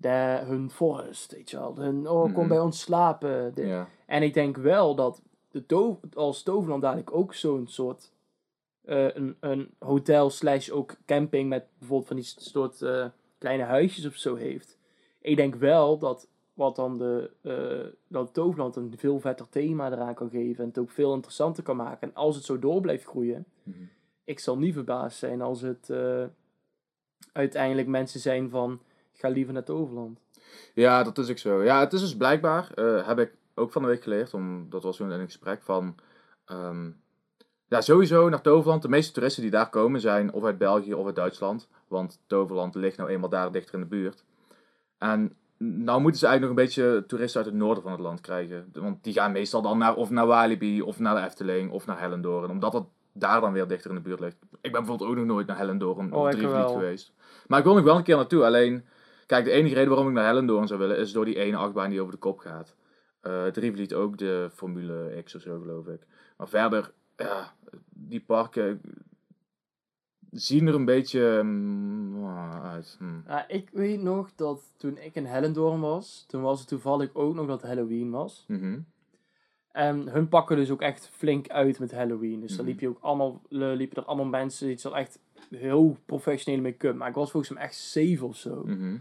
[0.00, 1.76] de, hun forest, weet je wel.
[1.78, 2.48] Hun, oh, kom Mhm.
[2.48, 3.52] bij ons slapen.
[4.06, 8.12] En ik denk wel dat de als Toverland dadelijk ook zo'n soort
[8.84, 13.06] eh, een, een hotel slash ook camping met bijvoorbeeld van die soort eh,
[13.38, 14.78] kleine huisjes of zo heeft.
[15.20, 20.14] Ik denk wel dat wat dan de eh, dat Toverland een veel vetter thema eraan
[20.14, 22.08] kan geven en het ook veel interessanter kan maken.
[22.08, 23.76] En als het zo door blijft groeien, Mhm.
[24.24, 25.90] ik zal niet verbaasd zijn als het
[27.32, 28.80] uiteindelijk mensen zijn van
[29.18, 30.18] ga liever naar Toverland.
[30.74, 31.62] Ja, dat is ook zo.
[31.62, 34.82] Ja, het is dus blijkbaar, eh, heb ik ook van de week geleerd, om, dat
[34.82, 35.94] was toen in een gesprek van,
[36.44, 36.90] ehm,
[37.68, 38.82] ja, sowieso naar Toverland.
[38.82, 42.74] De meeste toeristen die daar komen zijn of uit België of uit Duitsland, want Toverland
[42.74, 44.24] ligt nou eenmaal daar dichter in de buurt.
[44.98, 48.20] En nou moeten ze eigenlijk nog een beetje toeristen uit het noorden van het land
[48.20, 48.70] krijgen.
[48.72, 52.00] Want die gaan meestal dan naar, of naar Walibi, of naar de Efteling, of naar
[52.00, 54.36] Hellendoorn, omdat het daar dan weer dichter in de buurt ligt.
[54.50, 56.72] Ik ben bijvoorbeeld ook nog nooit naar Hellendoorn Oh, of ik Drievliet wel.
[56.72, 57.12] geweest.
[57.46, 58.84] Maar ik wil nog wel een keer naartoe, alleen...
[59.28, 61.90] Kijk, de enige reden waarom ik naar Hellendoorn zou willen, is door die ene achtbaan
[61.90, 62.76] die over de kop gaat.
[63.20, 66.00] Eh Drievliet ook de Formule X of zo, geloof ik.
[66.36, 67.54] Maar verder, ja,
[67.88, 68.80] die parken
[70.30, 72.26] zien er een beetje mm,
[72.62, 72.96] uit.
[72.98, 73.04] Hm.
[73.26, 77.34] Ja, ik weet nog dat toen ik in Hellendoorn was, toen was het toevallig ook
[77.34, 78.44] nog dat Halloween was.
[78.48, 78.78] Mhm.
[79.72, 82.40] En hun pakken dus ook echt flink uit met Halloween.
[82.40, 82.66] Dus dan Mhm.
[82.68, 85.18] liep je ook allemaal, liepen er allemaal mensen die er echt
[85.50, 86.94] heel professionele make-up.
[86.96, 88.62] Maar ik was volgens mij echt zeven of zo.
[88.64, 88.96] Mhm.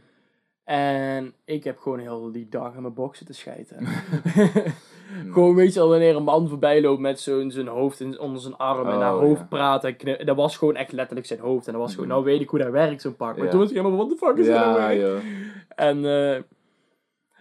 [0.67, 3.77] En ik heb gewoon heel die dag in mijn box zitten schijten.
[5.33, 8.41] gewoon weet je al wanneer een man voorbij loopt met zo'n zijn hoofd in, onder
[8.41, 9.45] zijn arm en Oh, naar hoofd ja.
[9.45, 9.83] praat.
[9.83, 11.67] En dat was gewoon echt letterlijk zijn hoofd.
[11.67, 12.15] En dat was gewoon, Mhm.
[12.15, 13.35] nou weet ik hoe dat werkt zo'n pak.
[13.35, 13.51] Maar Ja.
[13.51, 14.99] toen was ik helemaal, wat de fuck is dat nou Ja, weer?
[14.99, 15.17] joh.
[15.75, 16.41] En eh,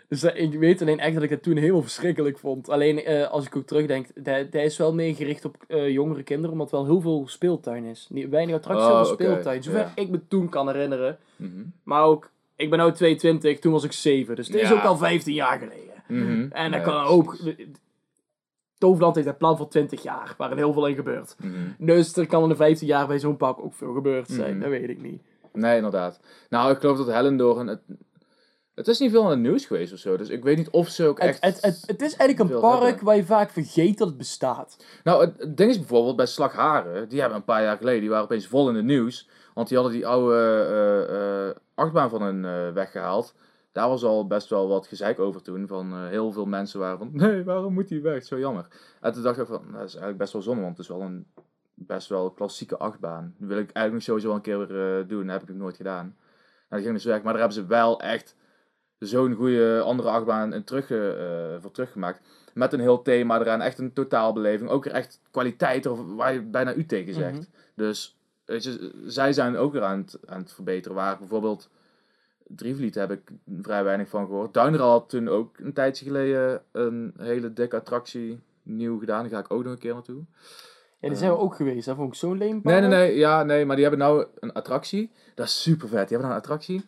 [0.09, 2.69] dus dat- ik weet alleen echt dat ik het toen heel verschrikkelijk vond.
[2.69, 6.23] Alleen eh, als ik ook terugdenk, dat dat is wel meer gericht op eh, jongere
[6.23, 8.07] kinderen, omdat wel heel veel speeltuin is.
[8.11, 9.63] Niet, weinig attracties, Oh, heel veel speeltuin.
[9.63, 9.93] Zover ja.
[9.95, 11.19] ik me toen kan herinneren.
[11.37, 11.63] Mhm.
[11.83, 14.37] Maar ook, ik ben nu 22, toen was ik 7.
[14.37, 14.75] Dus het is Ja.
[14.75, 15.95] ook al 15 jaar geleden.
[16.09, 16.53] Mhm.
[16.53, 17.37] En dan Ja, kan ook...
[18.79, 21.37] Toverland heeft een plan voor 20 jaar, waar er heel veel in gebeurt.
[21.41, 21.53] Mhm.
[21.87, 24.51] Dus er kan in de 15 jaar bij zo'n pak ook veel gebeurd zijn.
[24.53, 24.61] Mhm.
[24.61, 25.23] Dat weet ik niet.
[25.53, 26.21] Nee, inderdaad.
[26.49, 27.67] Nou, ik geloof dat Hellendoorn...
[27.67, 27.81] Het,
[28.75, 30.17] het is niet veel in het nieuws geweest of zo.
[30.17, 31.43] Dus ik weet niet of ze ook Het, echt...
[31.43, 33.05] het, het, het is eigenlijk een park hebben.
[33.05, 34.85] waar je vaak vergeet dat het bestaat.
[35.05, 37.09] Nou, het, het ding is bijvoorbeeld bij Slagharen.
[37.09, 38.01] Die hebben een paar jaar geleden...
[38.01, 39.29] Die waren opeens vol in het nieuws.
[39.55, 43.35] Want die hadden die oude eh, eh, achtbaan van hun eh, weggehaald.
[43.73, 45.67] Daar was al best wel wat gezeik over toen.
[45.67, 47.11] Van eh, heel veel mensen waren van...
[47.27, 48.25] Nee, waarom moet die weg?
[48.25, 48.67] Zo jammer.
[49.01, 49.61] En toen dacht ik van...
[49.63, 50.63] nou, Dat is eigenlijk best wel zonde.
[50.63, 51.27] Want het is wel een
[51.75, 53.35] best wel klassieke achtbaan.
[53.39, 55.27] Die wil ik eigenlijk nog sowieso wel een keer weer eh, doen.
[55.27, 56.17] Dat heb ik nog nooit gedaan.
[56.69, 57.23] Nou, die ging dus weg.
[57.23, 58.37] Maar daar hebben ze wel echt
[58.99, 60.87] zo'n goede andere achtbaan in terug,
[61.61, 62.21] voor teruggemaakt.
[62.55, 63.61] Met een heel thema eraan.
[63.61, 64.71] Echt een totaalbeleving.
[64.71, 67.39] Ook echt kwaliteit of waar je bijna u tegen zegt.
[67.39, 67.47] Mhm.
[67.75, 68.16] Dus
[68.47, 70.97] weet je, zij zijn ook weer aan het, aan het verbeteren.
[70.97, 71.69] Waar bijvoorbeeld
[72.47, 73.31] Drievliet heb ik
[73.61, 74.55] vrij weinig van gehoord.
[74.55, 79.21] Duinral had toen ook een tijdje geleden een hele dikke attractie nieuw gedaan.
[79.21, 80.25] Daar ga ik ook nog een keer naartoe.
[81.01, 81.87] Ja, die zijn we ook geweest.
[81.87, 83.17] Dat vond ik zo'n leem Nee, nee, nee.
[83.17, 85.11] Ja, nee, maar die hebben nou een attractie.
[85.35, 86.09] Dat is super vet.
[86.09, 86.85] Die hebben nou een attractie.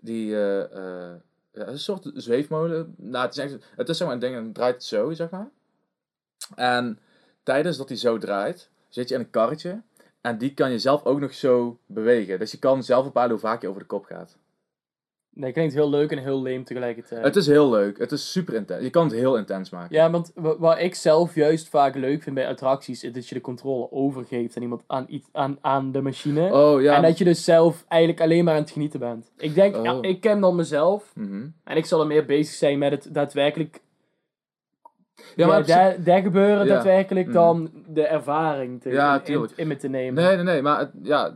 [0.00, 2.94] Die, ja, is een soort zweefmolen.
[2.96, 5.30] Nou, het is, echt, het is zeg maar een ding, en het draait zo, zeg
[5.30, 5.50] maar.
[6.54, 6.98] En
[7.42, 9.82] tijdens dat hij zo draait, zit je in een karretje.
[10.28, 12.38] En die kan je zelf ook nog zo bewegen.
[12.38, 14.36] Dus je kan zelf bepalen hoe vaak je over de kop gaat.
[15.34, 17.24] Nee, klinkt heel leuk en heel leem tegelijkertijd.
[17.24, 17.98] Het is heel leuk.
[17.98, 18.82] Het is super intens.
[18.82, 19.96] Je kan het heel intens maken.
[19.96, 23.34] Ja, want wa- wat ik zelf juist vaak leuk vind bij attracties, is dat je
[23.34, 26.52] de controle overgeeft aan iemand aan, iets, aan, aan de machine.
[26.52, 26.96] Oh, ja.
[26.96, 29.30] En dat je dus zelf eigenlijk alleen maar aan het genieten bent.
[29.36, 29.84] Ik denk, Oh.
[29.84, 31.12] ja, ik ken dan mezelf.
[31.14, 31.46] Mhm.
[31.64, 33.80] En ik zal er meer bezig zijn met het daadwerkelijk
[35.36, 35.66] Ja, maar...
[35.66, 36.74] daar, daar gebeuren Ja.
[36.74, 37.34] daadwerkelijk Mhm.
[37.34, 39.22] dan de ervaring te, Ja,
[39.56, 40.22] in- me te nemen.
[40.24, 41.34] Nee, nee, nee, maar het, ja,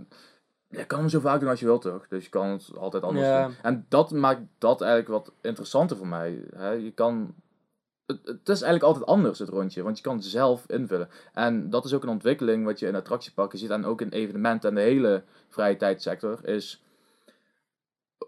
[0.68, 2.08] je kan hem zo vaak doen als je wilt toch?
[2.08, 3.46] Dus je kan het altijd anders Ja.
[3.46, 3.54] doen.
[3.62, 6.44] En dat maakt dat eigenlijk wat interessanter voor mij.
[6.56, 6.70] Hè?
[6.70, 7.34] Je kan,
[8.06, 11.08] het, het is eigenlijk altijd anders het rondje, want je kan het zelf invullen.
[11.32, 14.68] En dat is ook een ontwikkeling wat je in attractieparken ziet en ook in evenementen
[14.68, 16.82] en de hele vrije tijdssector is...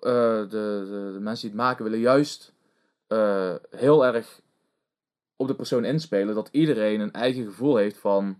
[0.01, 2.53] eh, de, de, de mensen die het maken willen juist
[3.07, 4.41] eh, heel erg
[5.37, 6.35] op de persoon inspelen.
[6.35, 8.39] Dat iedereen een eigen gevoel heeft van...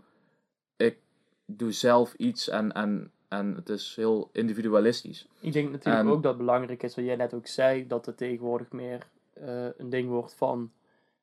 [0.77, 0.99] Ik
[1.47, 5.27] doe zelf iets en, en, en het is heel individualistisch.
[5.41, 8.07] Ik denk natuurlijk En- ook dat het belangrijk is, wat jij net ook zei, dat
[8.07, 10.73] het tegenwoordig meer eh, een ding wordt van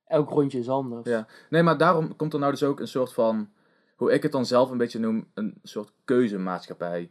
[0.05, 1.09] elk rondje is anders.
[1.09, 1.27] Ja.
[1.49, 3.49] Nee, maar daarom komt er nou dus ook een soort van...
[3.95, 7.09] Hoe ik het dan zelf een beetje noem, een soort keuzemaatschappij.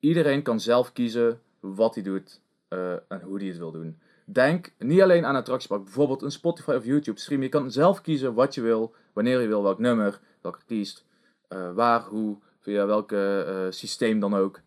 [0.00, 3.98] Iedereen kan zelf kiezen wat hij doet eh, en hoe hij het wil doen.
[4.30, 7.42] Denk niet alleen aan attractiepark, bijvoorbeeld een Spotify of YouTube stream.
[7.42, 11.04] Je kan zelf kiezen wat je wil, wanneer je wil, welk nummer, welk artiest,
[11.48, 14.60] eh, waar, hoe, via welk eh, systeem dan ook.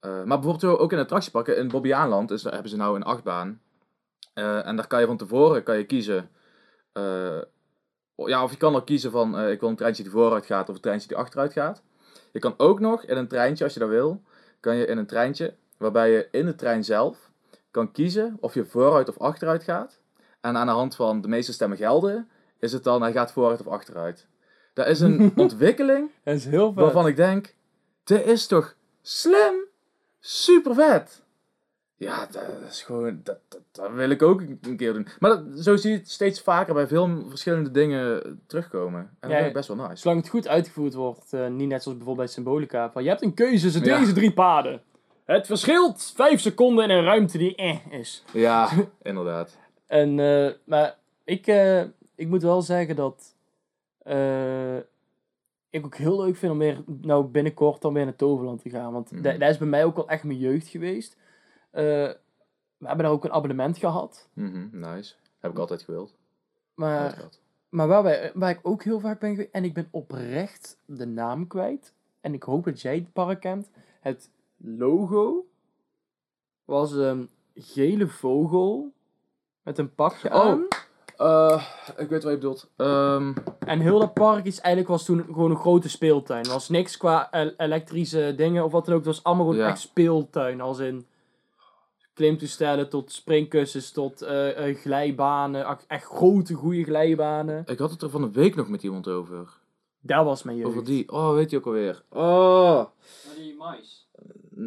[0.00, 3.60] Eh, maar bijvoorbeeld ook in attractieparken, in daar hebben ze nou een achtbaan.
[4.34, 6.30] En daar kan je van tevoren kan je kiezen
[8.14, 10.74] ja, of je kan ook kiezen van, ik wil een treintje die vooruit gaat of
[10.74, 11.82] een treintje die achteruit gaat.
[12.32, 14.22] Je kan ook nog in een treintje, als je dat wil,
[14.60, 17.29] kan je in een treintje, waarbij je in de trein zelf
[17.70, 20.00] kan kiezen of je vooruit of achteruit gaat.
[20.40, 23.60] En aan de hand van de meeste stemmen gelden, is het dan, hij gaat vooruit
[23.60, 24.26] of achteruit.
[24.74, 26.82] Dat is een ontwikkeling Dat is heel vet.
[26.82, 27.54] waarvan ik denk,
[28.04, 29.54] dit is toch slim?
[30.20, 31.22] Super vet.
[31.96, 35.06] Ja, dat is gewoon, dat, dat, dat wil ik ook een keer doen.
[35.18, 39.00] Maar dat, zo zie je het steeds vaker bij veel verschillende dingen terugkomen.
[39.00, 39.96] En dat Ja, vind ik best wel nice.
[39.96, 42.90] Zolang het goed uitgevoerd wordt, eh, niet net zoals bijvoorbeeld bij Symbolica.
[42.90, 43.98] Van, je hebt een keuze tussen Ja.
[43.98, 44.82] deze drie paden.
[45.30, 48.24] Het verschilt vijf seconden in een ruimte die eh is.
[48.32, 48.68] Ja,
[49.02, 49.58] inderdaad.
[49.86, 51.80] En, eh, maar ik, eh,
[52.14, 53.34] ik moet wel zeggen dat
[53.98, 54.76] eh,
[55.70, 58.92] ik ook heel leuk vind om weer nou binnenkort dan weer naar Toverland te gaan.
[58.92, 59.22] Want Mhm.
[59.22, 61.16] dat, dat is bij mij ook wel echt mijn jeugd geweest.
[61.70, 62.16] We
[62.78, 64.28] hebben daar ook een abonnement gehad.
[64.32, 65.14] Mhm, nice.
[65.38, 66.14] Heb ik altijd gewild.
[66.74, 67.28] Maar,
[67.68, 71.06] maar waar, wij, waar ik ook heel vaak ben geweest, en ik ben oprecht de
[71.06, 71.92] naam kwijt.
[72.20, 73.70] En ik hoop dat jij het park kent.
[74.00, 74.30] Het
[74.64, 75.46] logo
[76.64, 78.92] was een gele vogel
[79.62, 80.34] met een pakje Oh.
[80.40, 80.66] aan.
[81.16, 81.64] Eh,
[81.96, 82.70] ik weet wat je bedoelt.
[82.76, 86.44] Ehm, En heel dat park is eigenlijk was toen gewoon een grote speeltuin.
[86.44, 89.04] Er was niks qua el- elektrische dingen of wat dan ook.
[89.04, 89.68] Het was allemaal gewoon Ja.
[89.68, 90.60] echt speeltuin.
[90.60, 91.06] Als in
[92.14, 95.78] klimtoestellen tot springkussens tot eh, eh, glijbanen.
[95.86, 97.62] Echt grote, goede glijbanen.
[97.66, 99.48] ik had het er van een week nog met iemand over.
[100.00, 100.68] Dat was mijn jeugd.
[100.70, 101.12] Over die.
[101.12, 102.02] Oh, weet je ook alweer.
[102.10, 102.74] Oh.
[103.26, 104.08] Maar die mais.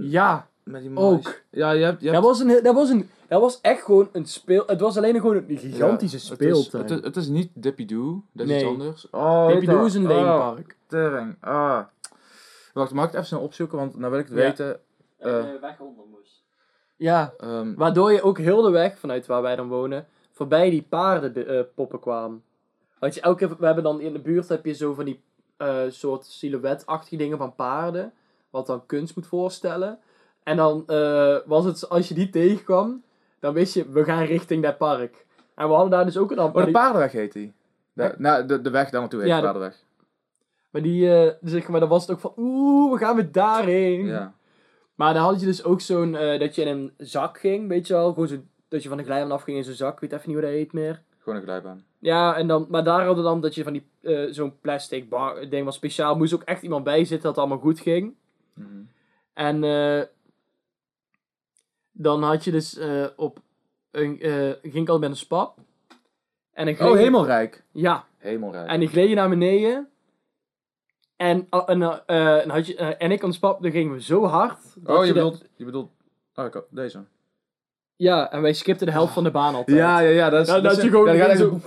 [0.02, 1.42] Ja, Met die Ook.
[1.50, 2.02] Ja, je hebt...
[2.02, 4.64] Je hebt dat was, een, dat, was een, dat was echt gewoon een speel...
[4.68, 6.84] Het was alleen gewoon een gigantische Ja, het is- speeltuin.
[6.84, 8.62] Het is, het is niet Dippy Doo, dat is Nee.
[8.62, 9.10] iets anders.
[9.10, 10.76] Oh, is een leenpark.
[10.88, 11.36] tering.
[11.40, 11.80] Ah.
[12.74, 14.44] Wacht, mag ik het even snel opzoeken, want nou wil ik het Ja.
[14.44, 14.80] weten.
[15.18, 15.52] En Eh.
[15.52, 16.44] de weg onder moest.
[16.96, 20.86] Ja, Ehm, waardoor je ook heel de weg vanuit waar wij dan wonen, voorbij die
[20.90, 22.44] paardenpoppen kwamen.
[23.00, 25.22] Had je elke keer, we hebben dan in de buurt heb je zo van die
[25.58, 28.14] eh, soort silhouetachtige dingen van paarden,
[28.54, 30.00] wat dan kunst moet voorstellen.
[30.44, 33.04] En dan eh, was het, als je die tegenkwam,
[33.40, 35.26] dan wist je, we gaan richting dat park.
[35.56, 37.54] En we hadden daar dus ook een oh, de paardenweg heet die.
[37.94, 39.84] De, nou, de, de weg daar naartoe heet Ja, de de- paardenweg.
[40.70, 44.06] Maar die, eh, zeg maar, dan was het ook van, oeh, we gaan weer daarheen.
[44.06, 44.34] Ja.
[44.96, 47.88] Maar dan had je dus ook zo'n, eh, dat je in een zak ging, weet
[47.88, 48.36] je wel, gewoon zo,
[48.68, 50.56] dat je van de glijbaan afging in zo'n zak, ik weet even niet hoe dat
[50.56, 51.02] heet meer.
[51.20, 51.84] Gewoon een glijbaan.
[52.00, 53.88] Ja, en dan, maar daar hadden dan dat je van die,
[54.34, 57.58] zo'n plastic bar, ding was speciaal, moest ook echt iemand bij zitten dat het allemaal
[57.58, 58.16] goed ging.
[58.54, 58.82] Mhm.
[59.34, 60.02] En eh,
[61.92, 63.40] dan had je dus eh, op,
[63.92, 65.58] een, eh, ging ik al met een spap.
[66.54, 67.64] En gleed Oh, hemelrijk.
[67.72, 68.70] Ja, Hemelrijk.
[68.70, 69.88] en die gleed je naar beneden.
[71.16, 74.26] En, ah, en, en, had je, en ik aan de spap, dan gingen we zo
[74.26, 74.58] hard.
[74.76, 75.90] dat oh, je de- bedoelt, je bedoelt...
[76.36, 77.04] Oh, ik, deze.
[77.96, 79.78] Ja, en wij skipten de helft van de baan altijd.
[79.78, 80.30] Ja, ja, ja.
[80.30, 81.60] Dat is, Ja, dat is- je gewoon ja, dan zo,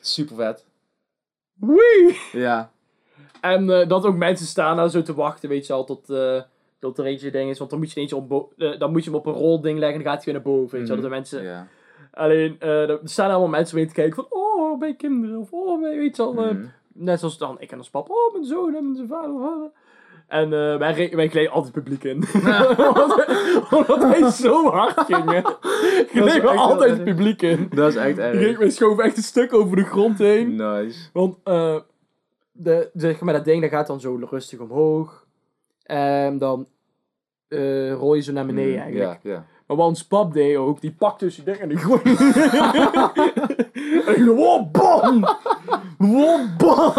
[0.00, 0.66] super vet.
[1.54, 2.18] wee.
[2.32, 2.72] Ja.
[3.44, 6.40] En eh, dat ook mensen staan daar zo te wachten, weet je al, tot, eh,
[6.78, 7.58] tot er eentje ding is.
[7.58, 9.98] Want dan moet je eentje op, eh, dan moet je hem op een rolding leggen
[9.98, 11.02] en dan gaat hij weer naar boven, weet je wel.
[11.02, 11.68] Dat de mensen...
[12.12, 15.82] Alleen, eh, er staan allemaal mensen mee te kijken van, oh, bij kinderen, of oh,
[15.82, 16.64] weet je eh, Mhm.
[16.92, 19.40] net zoals dan, ik en als papa, oh, mijn zoon en mijn vader.
[19.40, 19.70] vader.
[20.28, 22.24] En eh, wij, wij gleden altijd het publiek in.
[23.02, 23.26] omdat,
[23.70, 25.44] omdat wij zo hard gingen.
[26.08, 27.68] Gleden we altijd het publiek in.
[27.74, 28.58] Dat is echt erg.
[28.58, 30.56] We schoven echt een stuk over de grond heen.
[30.56, 31.08] Nice.
[31.12, 31.76] Want eh
[32.56, 35.26] de, zeg maar, dat ding dat gaat dan zo rustig omhoog.
[35.82, 36.66] En dan
[37.48, 39.18] eh, rol je zo naar beneden Mhm, eigenlijk.
[39.22, 39.44] Ja, ja.
[39.66, 42.04] Maar wat ons pap deed ook, die pakt dus die ding en die gooit.
[44.06, 45.24] en die wow, bam!
[45.98, 46.92] Wow, bam!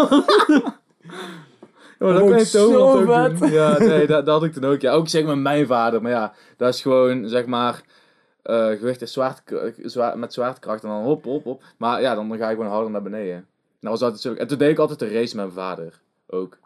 [1.99, 3.39] Oh, dat Ook kan je zo ook vet.
[3.39, 3.51] doen.
[3.51, 4.81] Ja, nee, dat, dat had ik toen ook.
[4.81, 6.01] Ja, ook zeg maar mijn vader.
[6.01, 7.81] Maar ja, dat is gewoon, zeg maar,
[8.41, 9.41] eh, gewicht is zwaard,
[9.81, 11.63] zwaar, met zwaartekracht en dan hop, hop, hop.
[11.77, 13.47] Maar ja, dan ga je gewoon harder naar beneden.
[13.85, 14.33] Dat was altijd zo.
[14.33, 16.01] En toen deed ik altijd de race met mijn vader.
[16.27, 16.57] Ook.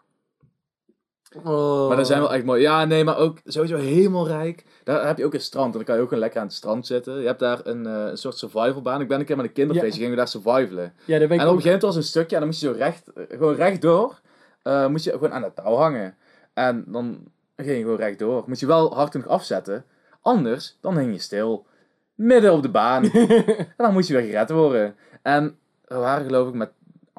[1.44, 1.88] Oh.
[1.88, 2.62] Maar dat zijn wel echt mooi.
[2.62, 4.64] Ja, nee, maar ook sowieso helemaal rijk.
[4.84, 5.66] Daar heb je ook een strand.
[5.66, 7.20] En dan kan je ook gewoon lekker aan het strand zitten.
[7.20, 9.00] Je hebt daar een, eh, een soort survivalbaan.
[9.00, 10.94] Ik ben een keer met een kinderfeestje, gingen we daar survivalen.
[11.04, 13.10] Ja, En op een gegeven moment was een stukje en dan moest je zo recht,
[13.28, 14.20] gewoon rechtdoor,
[14.62, 16.16] eh moest je gewoon aan het touw hangen.
[16.54, 17.18] En dan
[17.56, 18.44] ging je gewoon rechtdoor.
[18.46, 19.84] Moest je wel hard genoeg afzetten,
[20.20, 21.66] anders dan hing je stil.
[22.14, 23.04] Midden op de baan.
[23.12, 24.94] en dan moest je weer gered worden.
[25.22, 26.70] En we waren geloof ik met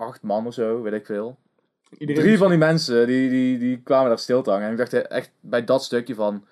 [0.02, 1.38] acht man of zo, weet ik veel.
[1.98, 4.66] Iedereen Drie van die mensen, die, die, die kwamen daar stil te hangen.
[4.66, 6.46] En ik dacht echt bij dat stukje van...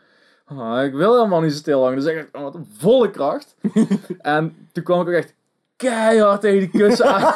[0.45, 2.00] "Ah, ik wil helemaal niet zo stil hangen.
[2.00, 3.56] Dus ik echt oh, met volle kracht.
[4.22, 5.36] en toen kwam ik ook echt
[5.76, 7.34] keihard tegen die kussen aan.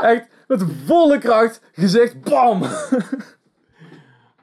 [0.14, 1.60] echt met volle kracht.
[1.72, 2.62] Gezicht, bam!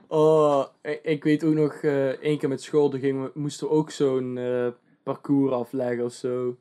[0.07, 0.65] Oh,
[1.01, 3.91] ik, weet ook nog, eh één keer met school, toen gingen we, moesten we ook
[3.91, 4.67] zo'n eh,
[5.03, 6.57] parcours afleggen of zo.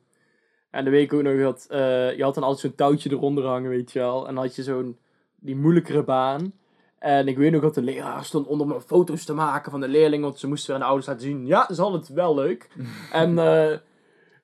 [0.71, 3.45] En dan weet ik ook nog dat, eh, je had dan altijd zo'n touwtje eronder
[3.45, 4.27] hangen, weet je wel.
[4.27, 4.97] En dan had je zo'n,
[5.35, 6.53] die moeilijkere baan.
[6.99, 9.87] En ik weet nog dat de leraar stond onder me foto's te maken van de
[9.87, 12.35] leerlingen, want ze moesten weer aan de ouders laten zien, ja, ze hadden het wel
[12.35, 12.69] leuk.
[13.11, 13.77] en eh,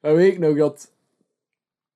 [0.01, 0.91] dan weet ik nog dat,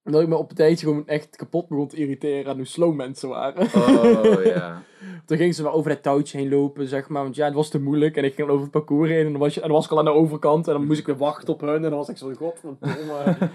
[0.04, 2.96] dat ik me op een tijdje gewoon echt kapot begon te irriteren aan hoe slow
[2.96, 3.62] mensen waren.
[3.62, 4.84] Oh ja.
[5.26, 7.24] Toen gingen ze maar over dat touwtje heen lopen, zeg maar.
[7.24, 8.18] Want ja, het was te moeilijk.
[8.18, 9.26] En ik ging over het parcours heen.
[9.26, 10.68] En dan was, je, en dan was ik al aan de overkant.
[10.68, 11.76] En dan moest ik weer wachten op hun.
[11.76, 13.38] En dan was ik zo, godverdomme.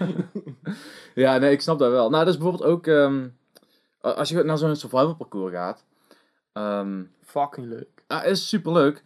[1.15, 2.09] Ja, nee, ik snap dat wel.
[2.09, 2.87] Nou, dat is bijvoorbeeld ook...
[2.87, 3.27] ehm,
[4.01, 5.85] als je naar zo'n survival parcours gaat...
[6.53, 8.03] ehm Fucking leuk.
[8.07, 9.03] Ja, is superleuk.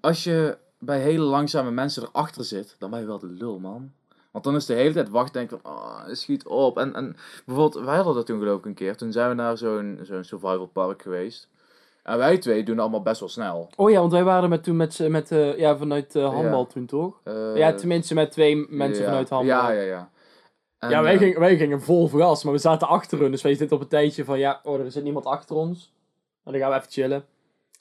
[0.00, 3.92] Als je bij hele langzame mensen erachter zit, dan ben je wel de lul, man.
[4.32, 6.78] Want dan is de hele tijd wachten en denk van, oh, schiet op.
[6.78, 7.16] En, en
[7.46, 8.96] bijvoorbeeld, wij hadden dat toen geloof ik een keer.
[8.96, 11.48] Toen zijn we naar zo'n zo'n survival park geweest.
[12.02, 13.70] En wij twee doen allemaal best wel snel.
[13.76, 16.66] Oh ja, want wij waren met, toen met, met eh, ja, vanuit eh, handbal Ja.
[16.72, 17.20] toen, toch?
[17.24, 19.08] Eh, ja, tenminste met twee mensen ja.
[19.08, 19.56] vanuit handbal.
[19.56, 20.10] Ja, ja, ja.
[20.78, 23.30] En, Ja, wij, gingen, wij gingen vol gas, maar we zaten achter hun.
[23.30, 25.92] Dus wij zitten op een tijdje van, ja, oh, er zit niemand achter ons.
[26.44, 27.24] En dan gaan we even chillen.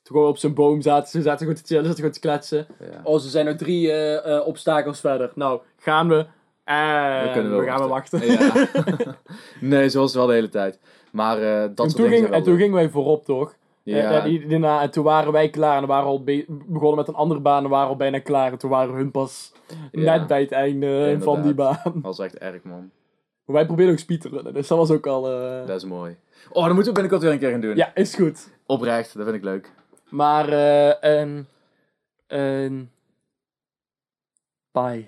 [0.03, 2.67] Toen gewoon op zo'n boom zaten, ze zaten goed te chillen, zaten goed te kletsen.
[2.79, 3.01] ja.
[3.03, 5.31] Oh, ze zijn er drie eh, eh, obstakels verder.
[5.35, 6.25] Nou, gaan we.
[6.64, 8.26] En We kunnen we, wel gaan wel wachten.
[8.32, 8.68] Ja.
[9.62, 10.80] nee, zo was het wel de hele tijd.
[11.12, 13.55] Maar eh, dat en, toen ging, en toen gingen wij voorop, toch?
[13.84, 14.26] Ja.
[14.26, 17.07] Eh, daarna, en toen waren wij klaar en dan waren we al be- begonnen met
[17.07, 18.51] een andere baan en waren al bijna klaar.
[18.51, 19.51] En toen waren hun pas
[19.91, 20.18] Ja.
[20.18, 21.80] net bij het einde van die baan.
[21.84, 22.91] Dat was echt erg, man.
[23.45, 25.32] Maar wij probeerden ook speedrunnen, dus dat was ook al...
[25.32, 26.16] eh, Dat is mooi.
[26.51, 27.76] Oh, dat moeten we binnenkort weer een keer gaan doen.
[27.76, 28.49] Ja, is goed.
[28.66, 29.72] Oprecht, dat vind ik leuk.
[30.09, 31.45] Maar, eh.
[32.28, 32.89] Een...
[34.72, 35.07] Bye.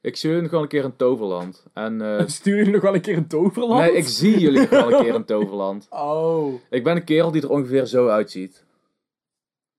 [0.00, 1.66] Ik zie jullie nog wel een keer in Toverland.
[1.72, 3.80] En, eh, Stuur je nog wel een keer een toverland?
[3.80, 5.86] nee, ik zie jullie nog wel een keer in Toverland.
[6.10, 6.54] Oh.
[6.70, 8.64] Ik ben een kerel die er ongeveer zo uitziet.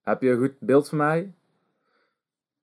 [0.01, 1.33] Heb je een goed beeld van mij?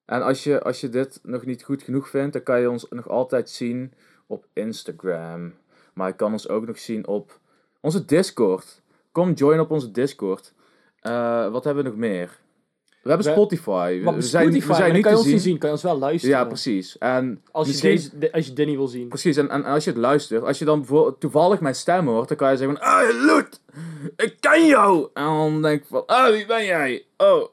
[0.04, 2.86] En als je, als je dit nog niet goed genoeg vindt, dan kan je ons
[2.90, 3.92] nog altijd zien
[4.26, 5.54] op Instagram.
[5.94, 7.40] Maar je kan ons ook nog zien op
[7.80, 8.82] onze Discord.
[9.12, 10.52] Kom join op onze Discord.
[11.00, 12.40] Eh, wat hebben we nog meer?
[13.08, 14.00] We hebben We- Spotify.
[14.04, 15.50] We zijn, we Spotify, zijn dan niet kan je ons niet zien.
[15.50, 16.36] zien, kan je ons wel luisteren.
[16.36, 16.98] Ja, precies.
[16.98, 19.08] En Als je, misschien- deze, de- als je Danny wil zien.
[19.08, 22.28] Precies, en, en als je het luistert, als je dan bijvoorbeeld toevallig mijn stem hoort,
[22.28, 23.60] dan kan je zeggen van, ah, Loet,
[24.16, 25.10] ik ken jou!
[25.14, 27.06] En dan denk ik van, ah, wie ben jij?
[27.16, 27.48] Oh,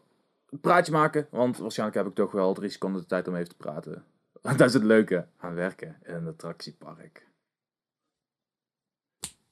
[0.62, 3.56] praatje maken, want waarschijnlijk heb ik toch wel drie seconden de tijd om even te
[3.58, 4.04] praten.
[4.42, 7.28] Want dat is het leuke aan werken in een attractiepark.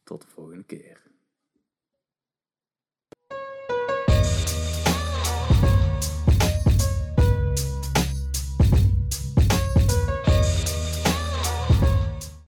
[0.04, 1.02] Tot de volgende keer.